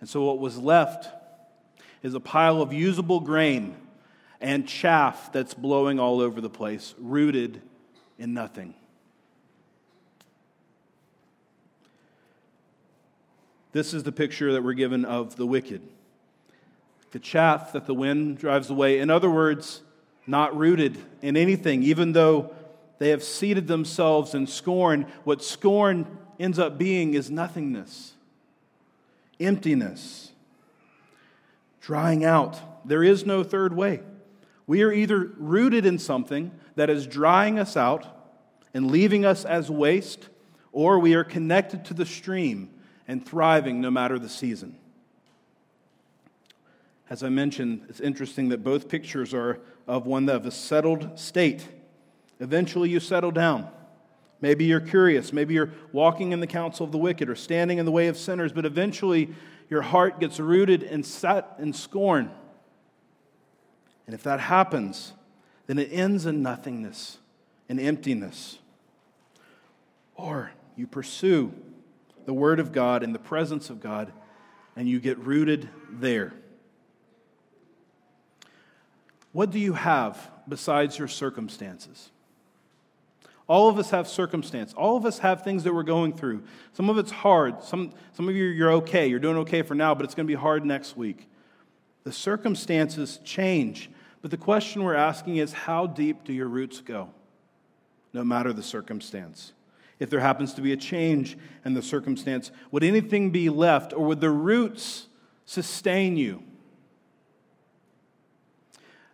And 0.00 0.08
so 0.08 0.24
what 0.24 0.38
was 0.38 0.56
left 0.56 1.08
is 2.02 2.14
a 2.14 2.20
pile 2.20 2.62
of 2.62 2.72
usable 2.72 3.20
grain 3.20 3.76
and 4.40 4.68
chaff 4.68 5.32
that's 5.32 5.54
blowing 5.54 5.98
all 5.98 6.20
over 6.20 6.40
the 6.40 6.50
place, 6.50 6.94
rooted 6.98 7.60
in 8.18 8.34
nothing. 8.34 8.74
This 13.72 13.92
is 13.92 14.04
the 14.04 14.12
picture 14.12 14.52
that 14.52 14.62
we're 14.62 14.74
given 14.74 15.04
of 15.04 15.36
the 15.36 15.46
wicked. 15.46 15.82
The 17.10 17.18
chaff 17.18 17.72
that 17.72 17.86
the 17.86 17.94
wind 17.94 18.38
drives 18.38 18.70
away. 18.70 19.00
In 19.00 19.10
other 19.10 19.30
words, 19.30 19.82
not 20.28 20.56
rooted 20.56 20.98
in 21.22 21.36
anything, 21.36 21.82
even 21.82 22.12
though 22.12 22.54
they 22.98 23.08
have 23.08 23.24
seated 23.24 23.66
themselves 23.66 24.34
in 24.34 24.46
scorn. 24.46 25.06
What 25.24 25.42
scorn 25.42 26.06
ends 26.38 26.58
up 26.58 26.76
being 26.76 27.14
is 27.14 27.30
nothingness, 27.30 28.12
emptiness, 29.40 30.32
drying 31.80 32.24
out. 32.24 32.60
There 32.86 33.02
is 33.02 33.24
no 33.24 33.42
third 33.42 33.74
way. 33.74 34.00
We 34.66 34.82
are 34.82 34.92
either 34.92 35.32
rooted 35.38 35.86
in 35.86 35.98
something 35.98 36.50
that 36.74 36.90
is 36.90 37.06
drying 37.06 37.58
us 37.58 37.76
out 37.76 38.06
and 38.74 38.90
leaving 38.90 39.24
us 39.24 39.46
as 39.46 39.70
waste, 39.70 40.28
or 40.72 40.98
we 40.98 41.14
are 41.14 41.24
connected 41.24 41.86
to 41.86 41.94
the 41.94 42.04
stream 42.04 42.68
and 43.08 43.24
thriving 43.24 43.80
no 43.80 43.90
matter 43.90 44.18
the 44.18 44.28
season. 44.28 44.76
As 47.10 47.22
I 47.22 47.30
mentioned, 47.30 47.86
it's 47.88 48.00
interesting 48.00 48.50
that 48.50 48.62
both 48.62 48.88
pictures 48.88 49.32
are 49.32 49.60
of 49.86 50.06
one 50.06 50.28
of 50.28 50.44
a 50.44 50.50
settled 50.50 51.18
state. 51.18 51.66
Eventually, 52.38 52.90
you 52.90 53.00
settle 53.00 53.30
down. 53.30 53.68
Maybe 54.40 54.66
you're 54.66 54.80
curious. 54.80 55.32
Maybe 55.32 55.54
you're 55.54 55.72
walking 55.90 56.32
in 56.32 56.40
the 56.40 56.46
counsel 56.46 56.84
of 56.84 56.92
the 56.92 56.98
wicked 56.98 57.28
or 57.28 57.34
standing 57.34 57.78
in 57.78 57.86
the 57.86 57.92
way 57.92 58.08
of 58.08 58.16
sinners, 58.16 58.52
but 58.52 58.64
eventually 58.64 59.34
your 59.70 59.82
heart 59.82 60.20
gets 60.20 60.38
rooted 60.38 60.82
and 60.82 61.04
set 61.04 61.54
in 61.58 61.72
scorn. 61.72 62.30
And 64.06 64.14
if 64.14 64.22
that 64.22 64.40
happens, 64.40 65.12
then 65.66 65.78
it 65.78 65.88
ends 65.92 66.26
in 66.26 66.42
nothingness 66.42 67.18
and 67.68 67.80
emptiness. 67.80 68.58
Or 70.14 70.52
you 70.76 70.86
pursue 70.86 71.52
the 72.26 72.32
Word 72.32 72.60
of 72.60 72.72
God 72.72 73.02
and 73.02 73.14
the 73.14 73.18
presence 73.18 73.70
of 73.70 73.80
God, 73.80 74.12
and 74.76 74.88
you 74.88 75.00
get 75.00 75.18
rooted 75.18 75.68
there. 75.90 76.34
What 79.32 79.50
do 79.50 79.58
you 79.58 79.74
have 79.74 80.30
besides 80.48 80.98
your 80.98 81.08
circumstances? 81.08 82.10
All 83.46 83.70
of 83.70 83.78
us 83.78 83.90
have 83.90 84.06
circumstance. 84.06 84.74
All 84.74 84.96
of 84.96 85.06
us 85.06 85.20
have 85.20 85.42
things 85.42 85.64
that 85.64 85.74
we're 85.74 85.82
going 85.82 86.12
through. 86.12 86.42
Some 86.74 86.90
of 86.90 86.98
it's 86.98 87.10
hard. 87.10 87.62
Some, 87.62 87.92
some 88.12 88.28
of 88.28 88.34
you, 88.36 88.44
you're 88.44 88.72
okay. 88.72 89.06
You're 89.06 89.18
doing 89.18 89.38
okay 89.38 89.62
for 89.62 89.74
now, 89.74 89.94
but 89.94 90.04
it's 90.04 90.14
going 90.14 90.26
to 90.26 90.30
be 90.30 90.38
hard 90.38 90.66
next 90.66 90.96
week. 90.96 91.26
The 92.04 92.12
circumstances 92.12 93.20
change. 93.24 93.90
But 94.20 94.30
the 94.30 94.36
question 94.36 94.84
we're 94.84 94.94
asking 94.94 95.36
is 95.36 95.52
how 95.52 95.86
deep 95.86 96.24
do 96.24 96.32
your 96.32 96.48
roots 96.48 96.80
go, 96.80 97.08
no 98.12 98.22
matter 98.22 98.52
the 98.52 98.62
circumstance? 98.62 99.52
If 99.98 100.10
there 100.10 100.20
happens 100.20 100.52
to 100.54 100.60
be 100.60 100.72
a 100.72 100.76
change 100.76 101.38
in 101.64 101.74
the 101.74 101.82
circumstance, 101.82 102.50
would 102.70 102.84
anything 102.84 103.30
be 103.30 103.48
left, 103.48 103.92
or 103.92 104.04
would 104.06 104.20
the 104.20 104.30
roots 104.30 105.06
sustain 105.44 106.16
you? 106.16 106.42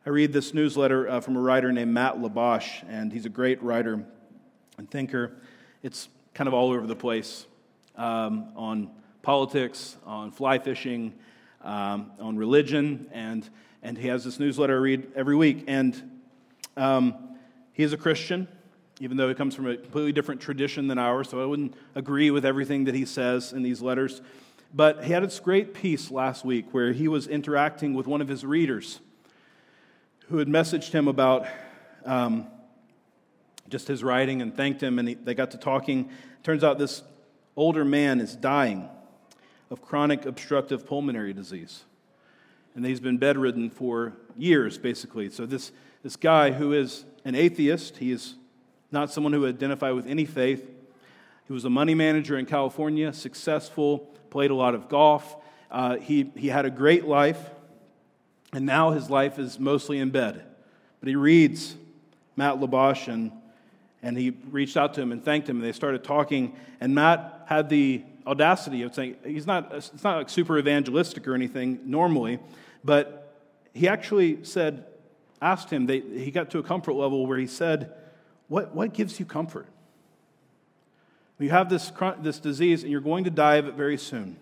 I 0.06 0.10
read 0.10 0.34
this 0.34 0.52
newsletter 0.52 1.08
uh, 1.08 1.20
from 1.20 1.34
a 1.34 1.40
writer 1.40 1.72
named 1.72 1.94
Matt 1.94 2.16
Labash, 2.20 2.84
and 2.90 3.10
he's 3.10 3.24
a 3.24 3.30
great 3.30 3.62
writer 3.62 4.04
and 4.76 4.90
thinker. 4.90 5.32
It's 5.82 6.10
kind 6.34 6.46
of 6.46 6.52
all 6.52 6.72
over 6.72 6.86
the 6.86 6.94
place 6.94 7.46
um, 7.96 8.48
on 8.54 8.90
politics, 9.22 9.96
on 10.04 10.30
fly 10.30 10.58
fishing, 10.58 11.14
um, 11.62 12.12
on 12.20 12.36
religion, 12.36 13.08
and 13.12 13.48
and 13.82 13.96
he 13.96 14.08
has 14.08 14.24
this 14.24 14.38
newsletter 14.38 14.76
I 14.76 14.80
read 14.80 15.10
every 15.16 15.36
week. 15.36 15.64
And 15.68 16.20
um, 16.76 17.36
he 17.72 17.82
is 17.82 17.94
a 17.94 17.98
Christian, 17.98 18.46
even 19.00 19.16
though 19.16 19.30
he 19.30 19.34
comes 19.34 19.54
from 19.54 19.68
a 19.68 19.76
completely 19.78 20.12
different 20.12 20.42
tradition 20.42 20.86
than 20.86 20.98
ours, 20.98 21.30
so 21.30 21.42
I 21.42 21.46
wouldn't 21.46 21.76
agree 21.94 22.30
with 22.30 22.44
everything 22.44 22.84
that 22.84 22.94
he 22.94 23.06
says 23.06 23.54
in 23.54 23.62
these 23.62 23.80
letters. 23.80 24.20
But 24.74 25.04
he 25.04 25.14
had 25.14 25.22
this 25.22 25.40
great 25.40 25.72
piece 25.72 26.10
last 26.10 26.44
week 26.44 26.66
where 26.72 26.92
he 26.92 27.08
was 27.08 27.26
interacting 27.26 27.94
with 27.94 28.06
one 28.06 28.20
of 28.20 28.28
his 28.28 28.44
readers 28.44 29.00
who 30.28 30.38
had 30.38 30.48
messaged 30.48 30.90
him 30.90 31.08
about 31.08 31.46
um, 32.04 32.46
just 33.68 33.88
his 33.88 34.02
writing 34.02 34.42
and 34.42 34.56
thanked 34.56 34.82
him, 34.82 34.98
and 34.98 35.08
he, 35.08 35.14
they 35.14 35.34
got 35.34 35.50
to 35.52 35.58
talking. 35.58 36.10
Turns 36.42 36.64
out 36.64 36.78
this 36.78 37.02
older 37.56 37.84
man 37.84 38.20
is 38.20 38.36
dying 38.36 38.88
of 39.70 39.80
chronic 39.82 40.26
obstructive 40.26 40.86
pulmonary 40.86 41.32
disease 41.32 41.84
and 42.74 42.84
he's 42.84 43.00
been 43.00 43.18
bedridden 43.18 43.70
for 43.70 44.12
years, 44.36 44.78
basically. 44.78 45.30
So, 45.30 45.46
this, 45.46 45.72
this 46.02 46.16
guy 46.16 46.50
who 46.50 46.72
is 46.72 47.04
an 47.24 47.34
atheist, 47.34 47.98
he 47.98 48.10
is 48.10 48.34
not 48.90 49.10
someone 49.10 49.32
who 49.32 49.46
identified 49.46 49.94
with 49.94 50.06
any 50.06 50.24
faith. 50.24 50.68
He 51.46 51.52
was 51.52 51.64
a 51.64 51.70
money 51.70 51.94
manager 51.94 52.38
in 52.38 52.46
California, 52.46 53.12
successful, 53.12 53.98
played 54.30 54.50
a 54.50 54.54
lot 54.54 54.74
of 54.74 54.88
golf. 54.88 55.36
Uh, 55.70 55.96
he, 55.96 56.30
he 56.36 56.48
had 56.48 56.64
a 56.64 56.70
great 56.70 57.04
life, 57.04 57.50
and 58.54 58.64
now 58.64 58.92
his 58.92 59.10
life 59.10 59.38
is 59.38 59.58
mostly 59.58 59.98
in 59.98 60.10
bed. 60.10 60.44
But 61.00 61.08
he 61.08 61.16
reads 61.16 61.74
Matt 62.36 62.54
Labash, 62.60 63.08
and, 63.08 63.32
and 64.02 64.16
he 64.16 64.30
reached 64.50 64.76
out 64.76 64.94
to 64.94 65.02
him 65.02 65.12
and 65.12 65.22
thanked 65.22 65.48
him, 65.48 65.56
and 65.56 65.64
they 65.64 65.72
started 65.72 66.04
talking. 66.04 66.54
And 66.80 66.94
Matt 66.94 67.42
had 67.46 67.68
the 67.68 68.04
audacity 68.26 68.82
of 68.82 68.94
saying, 68.94 69.16
he's 69.24 69.46
not, 69.46 69.74
it's 69.74 70.02
not 70.04 70.18
like 70.18 70.30
super 70.30 70.56
evangelistic 70.56 71.26
or 71.26 71.34
anything 71.34 71.80
normally, 71.84 72.38
but 72.84 73.42
he 73.74 73.88
actually 73.88 74.44
said, 74.44 74.86
asked 75.42 75.68
him, 75.68 75.86
they, 75.86 76.00
he 76.00 76.30
got 76.30 76.50
to 76.50 76.58
a 76.58 76.62
comfort 76.62 76.94
level 76.94 77.26
where 77.26 77.38
he 77.38 77.46
said, 77.46 77.92
What, 78.48 78.74
what 78.74 78.94
gives 78.94 79.18
you 79.18 79.26
comfort? 79.26 79.66
You 81.40 81.50
have 81.50 81.68
this, 81.68 81.92
this 82.20 82.38
disease 82.38 82.84
and 82.84 82.92
you're 82.92 83.00
going 83.00 83.24
to 83.24 83.30
die 83.30 83.56
of 83.56 83.66
it 83.66 83.74
very 83.74 83.98
soon. 83.98 84.36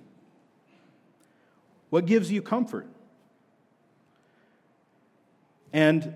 What 1.88 2.04
gives 2.04 2.30
you 2.30 2.42
comfort? 2.42 2.86
And 5.72 6.14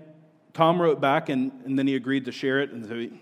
Tom 0.53 0.81
wrote 0.81 0.99
back 0.99 1.29
and, 1.29 1.51
and 1.65 1.77
then 1.77 1.87
he 1.87 1.95
agreed 1.95 2.25
to 2.25 2.31
share 2.31 2.59
it, 2.61 2.71
and 2.71 2.85
so 2.85 2.95
he 2.95 3.21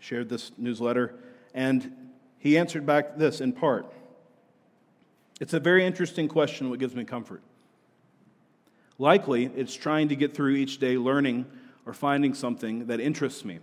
shared 0.00 0.28
this 0.28 0.52
newsletter. 0.58 1.14
And 1.54 1.92
he 2.38 2.58
answered 2.58 2.84
back 2.84 3.16
this 3.16 3.40
in 3.40 3.52
part. 3.52 3.90
It's 5.40 5.54
a 5.54 5.60
very 5.60 5.84
interesting 5.84 6.28
question 6.28 6.70
what 6.70 6.78
gives 6.78 6.94
me 6.94 7.04
comfort. 7.04 7.42
Likely, 8.98 9.46
it's 9.56 9.74
trying 9.74 10.08
to 10.08 10.16
get 10.16 10.34
through 10.34 10.54
each 10.54 10.78
day 10.78 10.96
learning 10.96 11.46
or 11.84 11.92
finding 11.92 12.34
something 12.34 12.86
that 12.86 13.00
interests 13.00 13.44
me, 13.44 13.58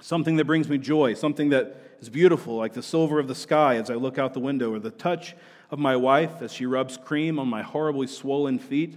something 0.00 0.36
that 0.36 0.44
brings 0.44 0.68
me 0.68 0.78
joy, 0.78 1.14
something 1.14 1.50
that 1.50 1.80
is 2.00 2.08
beautiful, 2.08 2.56
like 2.56 2.72
the 2.72 2.82
silver 2.82 3.18
of 3.18 3.28
the 3.28 3.34
sky 3.34 3.76
as 3.76 3.90
I 3.90 3.94
look 3.94 4.18
out 4.18 4.34
the 4.34 4.40
window, 4.40 4.72
or 4.72 4.78
the 4.78 4.90
touch 4.90 5.36
of 5.70 5.78
my 5.78 5.94
wife 5.94 6.42
as 6.42 6.52
she 6.52 6.66
rubs 6.66 6.96
cream 6.96 7.38
on 7.38 7.48
my 7.48 7.62
horribly 7.62 8.06
swollen 8.06 8.58
feet, 8.58 8.96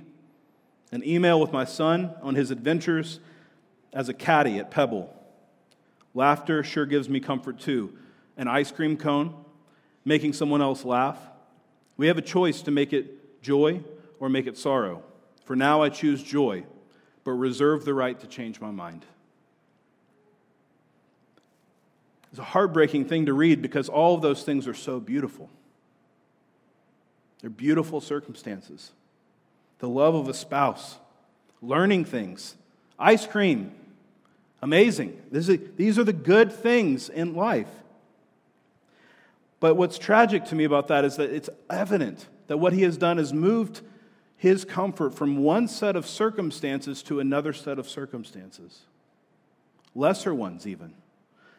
an 0.91 1.06
email 1.06 1.39
with 1.39 1.51
my 1.51 1.65
son 1.65 2.13
on 2.21 2.36
his 2.36 2.51
adventures 2.51 3.19
as 3.93 4.10
a 4.10 4.13
caddy 4.13 4.60
at 4.60 4.71
Pebble. 4.71 5.13
Laughter 6.13 6.63
sure 6.63 6.86
gives 6.86 7.08
me 7.08 7.19
comfort 7.19 7.60
too. 7.60 7.97
An 8.38 8.47
ice 8.47 8.71
cream 8.71 8.97
cone, 8.97 9.34
making 10.04 10.34
someone 10.34 10.62
else 10.62 10.84
laugh. 10.84 11.17
We 11.97 12.08
have 12.08 12.17
a 12.17 12.21
choice 12.21 12.62
to 12.63 12.71
make 12.71 12.93
it 12.93 13.41
joy 13.41 13.82
or 14.19 14.30
make 14.30 14.47
it 14.47 14.58
sorrow. 14.58 15.04
For 15.45 15.56
now 15.56 15.82
I 15.82 15.89
choose 15.89 16.23
joy, 16.23 16.63
but 17.23 17.32
reserve 17.32 17.86
the 17.86 17.93
right 17.93 18.19
to 18.19 18.27
change 18.27 18.60
my 18.60 18.71
mind. 18.71 19.06
It's 22.32 22.39
a 22.39 22.43
heartbreaking 22.43 23.06
thing 23.06 23.25
to 23.25 23.34
read 23.34 23.62
because 23.62 23.89
all 23.89 24.15
of 24.15 24.21
those 24.21 24.43
things 24.43 24.67
are 24.67 24.73
so 24.73 24.99
beautiful. 24.99 25.49
They're 27.41 27.49
beautiful 27.49 27.99
circumstances. 27.99 28.91
The 29.82 29.89
love 29.89 30.15
of 30.15 30.30
a 30.30 30.34
spouse, 30.34 30.98
learning 31.62 32.06
things, 32.06 32.56
ice 32.98 33.26
cream, 33.26 33.72
amazing. 34.62 35.20
Is, 35.32 35.52
these 35.76 35.98
are 35.98 36.04
the 36.04 36.13
good 36.13 36.54
things 36.54 37.10
in 37.10 37.36
life. 37.36 37.67
But 39.60 39.76
what's 39.76 39.98
tragic 39.98 40.46
to 40.46 40.56
me 40.56 40.65
about 40.65 40.88
that 40.89 41.04
is 41.04 41.15
that 41.17 41.32
it's 41.32 41.50
evident 41.70 42.28
that 42.46 42.58
what 42.58 42.74
he 42.74 42.84
has 42.84 42.96
done 42.96 43.17
is 43.17 43.34
moved 43.34 43.82
his 44.38 44.65
comfort 44.65 45.15
from 45.15 45.38
one 45.38 45.67
set 45.67 45.96
of 45.96 46.08
circumstances 46.08 47.02
to 47.04 47.20
another 47.20 47.52
set 47.52 47.80
of 47.80 47.89
circumstances, 47.89 48.82
lesser 49.96 50.34
ones, 50.34 50.67
even. 50.67 50.94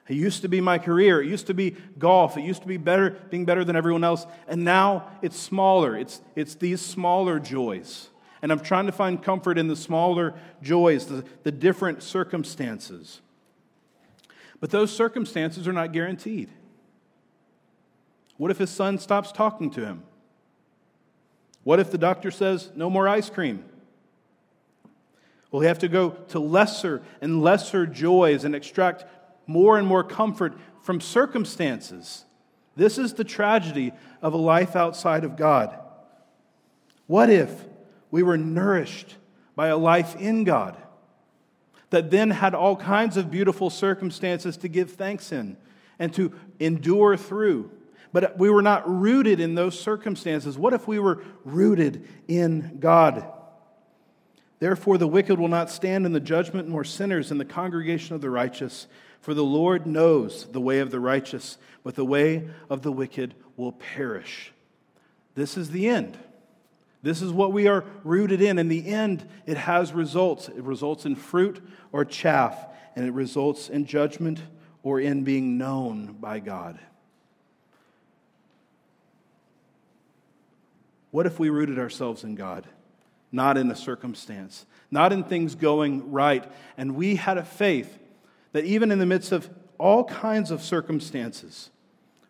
It 0.09 0.15
used 0.15 0.43
to 0.43 0.49
be 0.49 0.61
my 0.61 0.79
career. 0.79 1.23
It 1.23 1.29
used 1.29 1.49
to 1.49 1.55
be 1.55 1.77
golf. 1.99 2.37
It 2.37 2.43
used 2.43 2.63
to 2.63 2.69
be 2.69 2.77
better, 2.77 3.11
being 3.31 3.45
better 3.45 3.65
than 3.65 3.77
everyone 3.77 4.05
else. 4.05 4.27
And 4.47 4.65
now 4.65 5.09
it's 5.23 5.39
smaller. 5.39 5.97
It's, 5.97 6.21
it's 6.37 6.55
these 6.57 6.81
smaller 6.81 7.39
joys. 7.39 8.09
And 8.43 8.51
I'm 8.51 8.61
trying 8.61 8.87
to 8.87 8.93
find 8.93 9.23
comfort 9.23 9.57
in 9.57 9.69
the 9.69 9.77
smaller 9.77 10.35
joys, 10.61 11.07
the, 11.07 11.25
the 11.45 11.53
different 11.53 12.03
circumstances. 12.03 13.21
But 14.61 14.71
those 14.71 14.95
circumstances 14.95 15.69
are 15.69 15.73
not 15.73 15.93
guaranteed. 15.93 16.51
What 18.37 18.51
if 18.51 18.59
his 18.59 18.71
son 18.71 18.99
stops 18.99 19.31
talking 19.31 19.71
to 19.71 19.87
him? 19.87 20.03
What 21.63 21.79
if 21.79 21.93
the 21.93 21.99
doctor 21.99 22.33
says, 22.33 22.71
no 22.75 22.91
more 22.91 23.09
ice 23.09 23.31
cream? 23.31 23.65
Well, 25.51 25.61
we 25.61 25.67
have 25.67 25.79
to 25.81 25.89
go 25.89 26.11
to 26.31 26.41
lesser 26.41 27.03
and 27.21 27.43
lesser 27.43 27.87
joys 27.87 28.45
and 28.45 28.55
extract 28.55 29.05
more 29.47 29.79
and 29.79 29.87
more 29.87 30.03
comfort 30.03 30.55
from 30.81 31.01
circumstances. 31.01 32.25
This 32.75 32.99
is 32.99 33.15
the 33.15 33.25
tragedy 33.25 33.93
of 34.23 34.33
a 34.33 34.39
life 34.39 34.75
outside 34.75 35.25
of 35.25 35.37
God. 35.37 35.79
What 37.07 37.31
if 37.31 37.65
we 38.13 38.23
were 38.23 38.39
nourished 38.39 39.17
by 39.57 39.67
a 39.67 39.77
life 39.77 40.15
in 40.15 40.45
God 40.45 40.77
that 41.91 42.13
then 42.13 42.31
had 42.31 42.55
all 42.55 42.77
kinds 42.77 43.17
of 43.17 43.31
beautiful 43.31 43.69
circumstances 43.69 44.57
to 44.59 44.69
give 44.69 44.93
thanks 44.93 45.33
in 45.33 45.57
and 45.99 46.15
to 46.15 46.33
endure 46.61 47.17
through? 47.17 47.71
but 48.13 48.39
we 48.39 48.51
were 48.51 48.63
not 48.63 48.89
rooted 48.89 49.41
in 49.41 49.55
those 49.55 49.79
circumstances. 49.79 50.59
What 50.59 50.75
if 50.75 50.87
we 50.87 50.99
were 50.99 51.23
rooted 51.45 52.07
in 52.29 52.77
God? 52.79 53.27
Therefore, 54.59 54.99
the 54.99 55.09
wicked 55.09 55.41
will 55.41 55.49
not 55.49 55.71
stand 55.71 56.07
in 56.07 56.13
the 56.13 56.21
judgment, 56.21 56.69
nor 56.69 56.85
sinners 56.85 57.31
in 57.31 57.39
the 57.39 57.45
congregation 57.45 58.15
of 58.15 58.21
the 58.21 58.31
righteous. 58.31 58.87
For 59.21 59.35
the 59.35 59.45
Lord 59.45 59.87
knows 59.87 60.47
the 60.53 60.61
way 60.61 60.79
of 60.81 60.91
the 60.91 61.01
righteous, 61.01 61.59
but 61.83 61.95
the 61.95 62.05
way 62.05 62.49
of 62.69 62.83
the 62.83 62.93
wicked 62.93 63.35
will 63.57 63.73
perish. 63.73 64.53
This 65.35 65.57
is 65.57 65.71
the 65.71 65.89
end. 65.89 66.19
This 67.03 67.21
is 67.21 67.33
what 67.33 67.53
we 67.53 67.67
are 67.67 67.85
rooted 68.05 68.41
in. 68.41 68.59
In 68.59 68.69
the 68.69 68.87
end, 68.87 69.29
it 69.45 69.57
has 69.57 69.93
results. 69.93 70.49
It 70.49 70.63
results 70.63 71.05
in 71.05 71.17
fruit 71.17 71.61
or 71.91 72.05
chaff, 72.05 72.57
and 72.95 73.05
it 73.07 73.13
results 73.13 73.69
in 73.69 73.87
judgment 73.87 74.41
or 74.83 75.01
in 75.01 75.25
being 75.25 75.59
known 75.59 76.17
by 76.21 76.39
God. 76.39 76.79
What 81.11 81.27
if 81.27 81.39
we 81.39 81.51
rooted 81.51 81.79
ourselves 81.79 82.25
in 82.25 82.37
God, 82.37 82.67
not 83.31 83.59
in 83.59 83.71
a 83.71 83.77
circumstance, 83.77 84.65
not 84.91 85.13
in 85.13 85.25
things 85.25 85.55
going 85.55 86.11
right, 86.11 86.51
and 86.77 86.95
we 86.95 87.17
had 87.17 87.37
a 87.37 87.45
faith 87.45 87.99
that 88.53 88.65
even 88.65 88.91
in 88.91 88.99
the 88.99 89.07
midst 89.07 89.33
of 89.33 89.51
all 89.77 90.05
kinds 90.05 90.51
of 90.51 90.63
circumstances, 90.63 91.71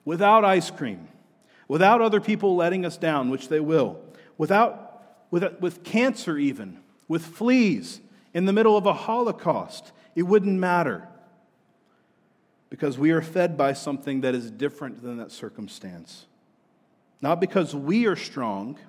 without 0.04 0.44
ice 0.44 0.70
cream, 0.70 1.08
without 1.68 2.00
other 2.00 2.20
people 2.20 2.56
letting 2.56 2.84
us 2.84 2.96
down, 2.96 3.30
which 3.30 3.48
they 3.48 3.60
will, 3.60 4.00
without, 4.42 5.04
with, 5.30 5.44
with 5.60 5.84
cancer 5.84 6.36
even, 6.36 6.80
with 7.06 7.24
fleas, 7.24 8.00
in 8.34 8.44
the 8.44 8.52
middle 8.52 8.76
of 8.76 8.86
a 8.86 8.92
Holocaust, 8.92 9.92
it 10.16 10.24
wouldn't 10.24 10.58
matter 10.58 11.06
because 12.68 12.98
we 12.98 13.12
are 13.12 13.22
fed 13.22 13.56
by 13.56 13.72
something 13.72 14.22
that 14.22 14.34
is 14.34 14.50
different 14.50 15.00
than 15.00 15.18
that 15.18 15.30
circumstance. 15.30 16.26
Not 17.20 17.40
because 17.40 17.72
we 17.72 18.06
are 18.06 18.16
strong, 18.16 18.80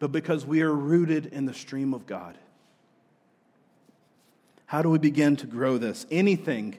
but 0.00 0.12
because 0.12 0.44
we 0.44 0.60
are 0.60 0.74
rooted 0.74 1.24
in 1.24 1.46
the 1.46 1.54
stream 1.54 1.94
of 1.94 2.04
God. 2.04 2.36
How 4.66 4.82
do 4.82 4.90
we 4.90 4.98
begin 4.98 5.36
to 5.36 5.46
grow 5.46 5.78
this? 5.78 6.04
Anything, 6.10 6.76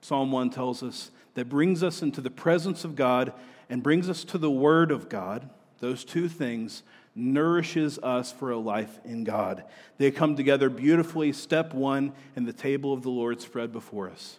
Psalm 0.00 0.32
1 0.32 0.50
tells 0.50 0.82
us, 0.82 1.12
that 1.34 1.48
brings 1.48 1.84
us 1.84 2.02
into 2.02 2.20
the 2.20 2.28
presence 2.28 2.82
of 2.82 2.96
God 2.96 3.32
and 3.70 3.84
brings 3.84 4.10
us 4.10 4.24
to 4.24 4.38
the 4.38 4.50
Word 4.50 4.90
of 4.90 5.08
God, 5.08 5.48
those 5.80 6.04
two 6.04 6.28
things, 6.28 6.82
nourishes 7.14 7.98
us 7.98 8.30
for 8.32 8.50
a 8.50 8.58
life 8.58 8.98
in 9.04 9.24
God. 9.24 9.64
They 9.98 10.10
come 10.10 10.36
together 10.36 10.70
beautifully, 10.70 11.32
step 11.32 11.74
one, 11.74 12.12
in 12.36 12.44
the 12.44 12.52
table 12.52 12.92
of 12.92 13.02
the 13.02 13.10
Lord 13.10 13.40
spread 13.40 13.72
before 13.72 14.08
us. 14.08 14.38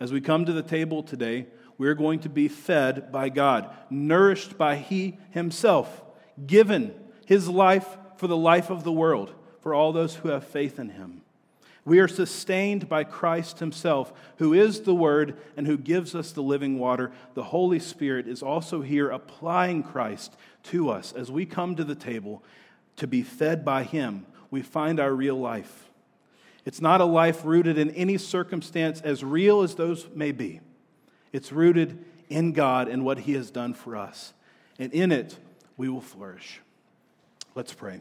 As 0.00 0.12
we 0.12 0.20
come 0.20 0.44
to 0.44 0.52
the 0.52 0.62
table 0.62 1.02
today, 1.02 1.46
we're 1.76 1.94
going 1.94 2.20
to 2.20 2.28
be 2.28 2.48
fed 2.48 3.12
by 3.12 3.28
God, 3.28 3.70
nourished 3.88 4.58
by 4.58 4.76
He 4.76 5.18
Himself, 5.30 6.02
given 6.46 6.92
His 7.26 7.48
life 7.48 7.96
for 8.16 8.26
the 8.26 8.36
life 8.36 8.70
of 8.70 8.82
the 8.82 8.92
world, 8.92 9.32
for 9.60 9.74
all 9.74 9.92
those 9.92 10.16
who 10.16 10.28
have 10.28 10.44
faith 10.44 10.78
in 10.78 10.90
Him. 10.90 11.22
We 11.84 12.00
are 12.00 12.08
sustained 12.08 12.88
by 12.88 13.04
Christ 13.04 13.60
Himself, 13.60 14.12
who 14.36 14.52
is 14.52 14.82
the 14.82 14.94
Word 14.94 15.38
and 15.56 15.66
who 15.66 15.78
gives 15.78 16.14
us 16.14 16.32
the 16.32 16.42
living 16.42 16.78
water. 16.78 17.12
The 17.34 17.44
Holy 17.44 17.78
Spirit 17.78 18.28
is 18.28 18.42
also 18.42 18.82
here 18.82 19.08
applying 19.08 19.82
Christ 19.82 20.36
to 20.64 20.90
us. 20.90 21.12
As 21.12 21.30
we 21.30 21.46
come 21.46 21.76
to 21.76 21.84
the 21.84 21.94
table 21.94 22.42
to 22.96 23.06
be 23.06 23.22
fed 23.22 23.64
by 23.64 23.82
Him, 23.84 24.26
we 24.50 24.62
find 24.62 24.98
our 25.00 25.12
real 25.12 25.38
life. 25.38 25.88
It's 26.64 26.80
not 26.80 27.00
a 27.00 27.04
life 27.04 27.44
rooted 27.44 27.78
in 27.78 27.90
any 27.90 28.18
circumstance, 28.18 29.00
as 29.00 29.24
real 29.24 29.62
as 29.62 29.74
those 29.74 30.08
may 30.14 30.32
be. 30.32 30.60
It's 31.32 31.52
rooted 31.52 32.04
in 32.28 32.52
God 32.52 32.88
and 32.88 33.04
what 33.04 33.20
He 33.20 33.32
has 33.34 33.50
done 33.50 33.74
for 33.74 33.96
us. 33.96 34.34
And 34.78 34.92
in 34.92 35.12
it, 35.12 35.36
we 35.76 35.88
will 35.88 36.00
flourish. 36.00 36.60
Let's 37.54 37.72
pray. 37.72 38.00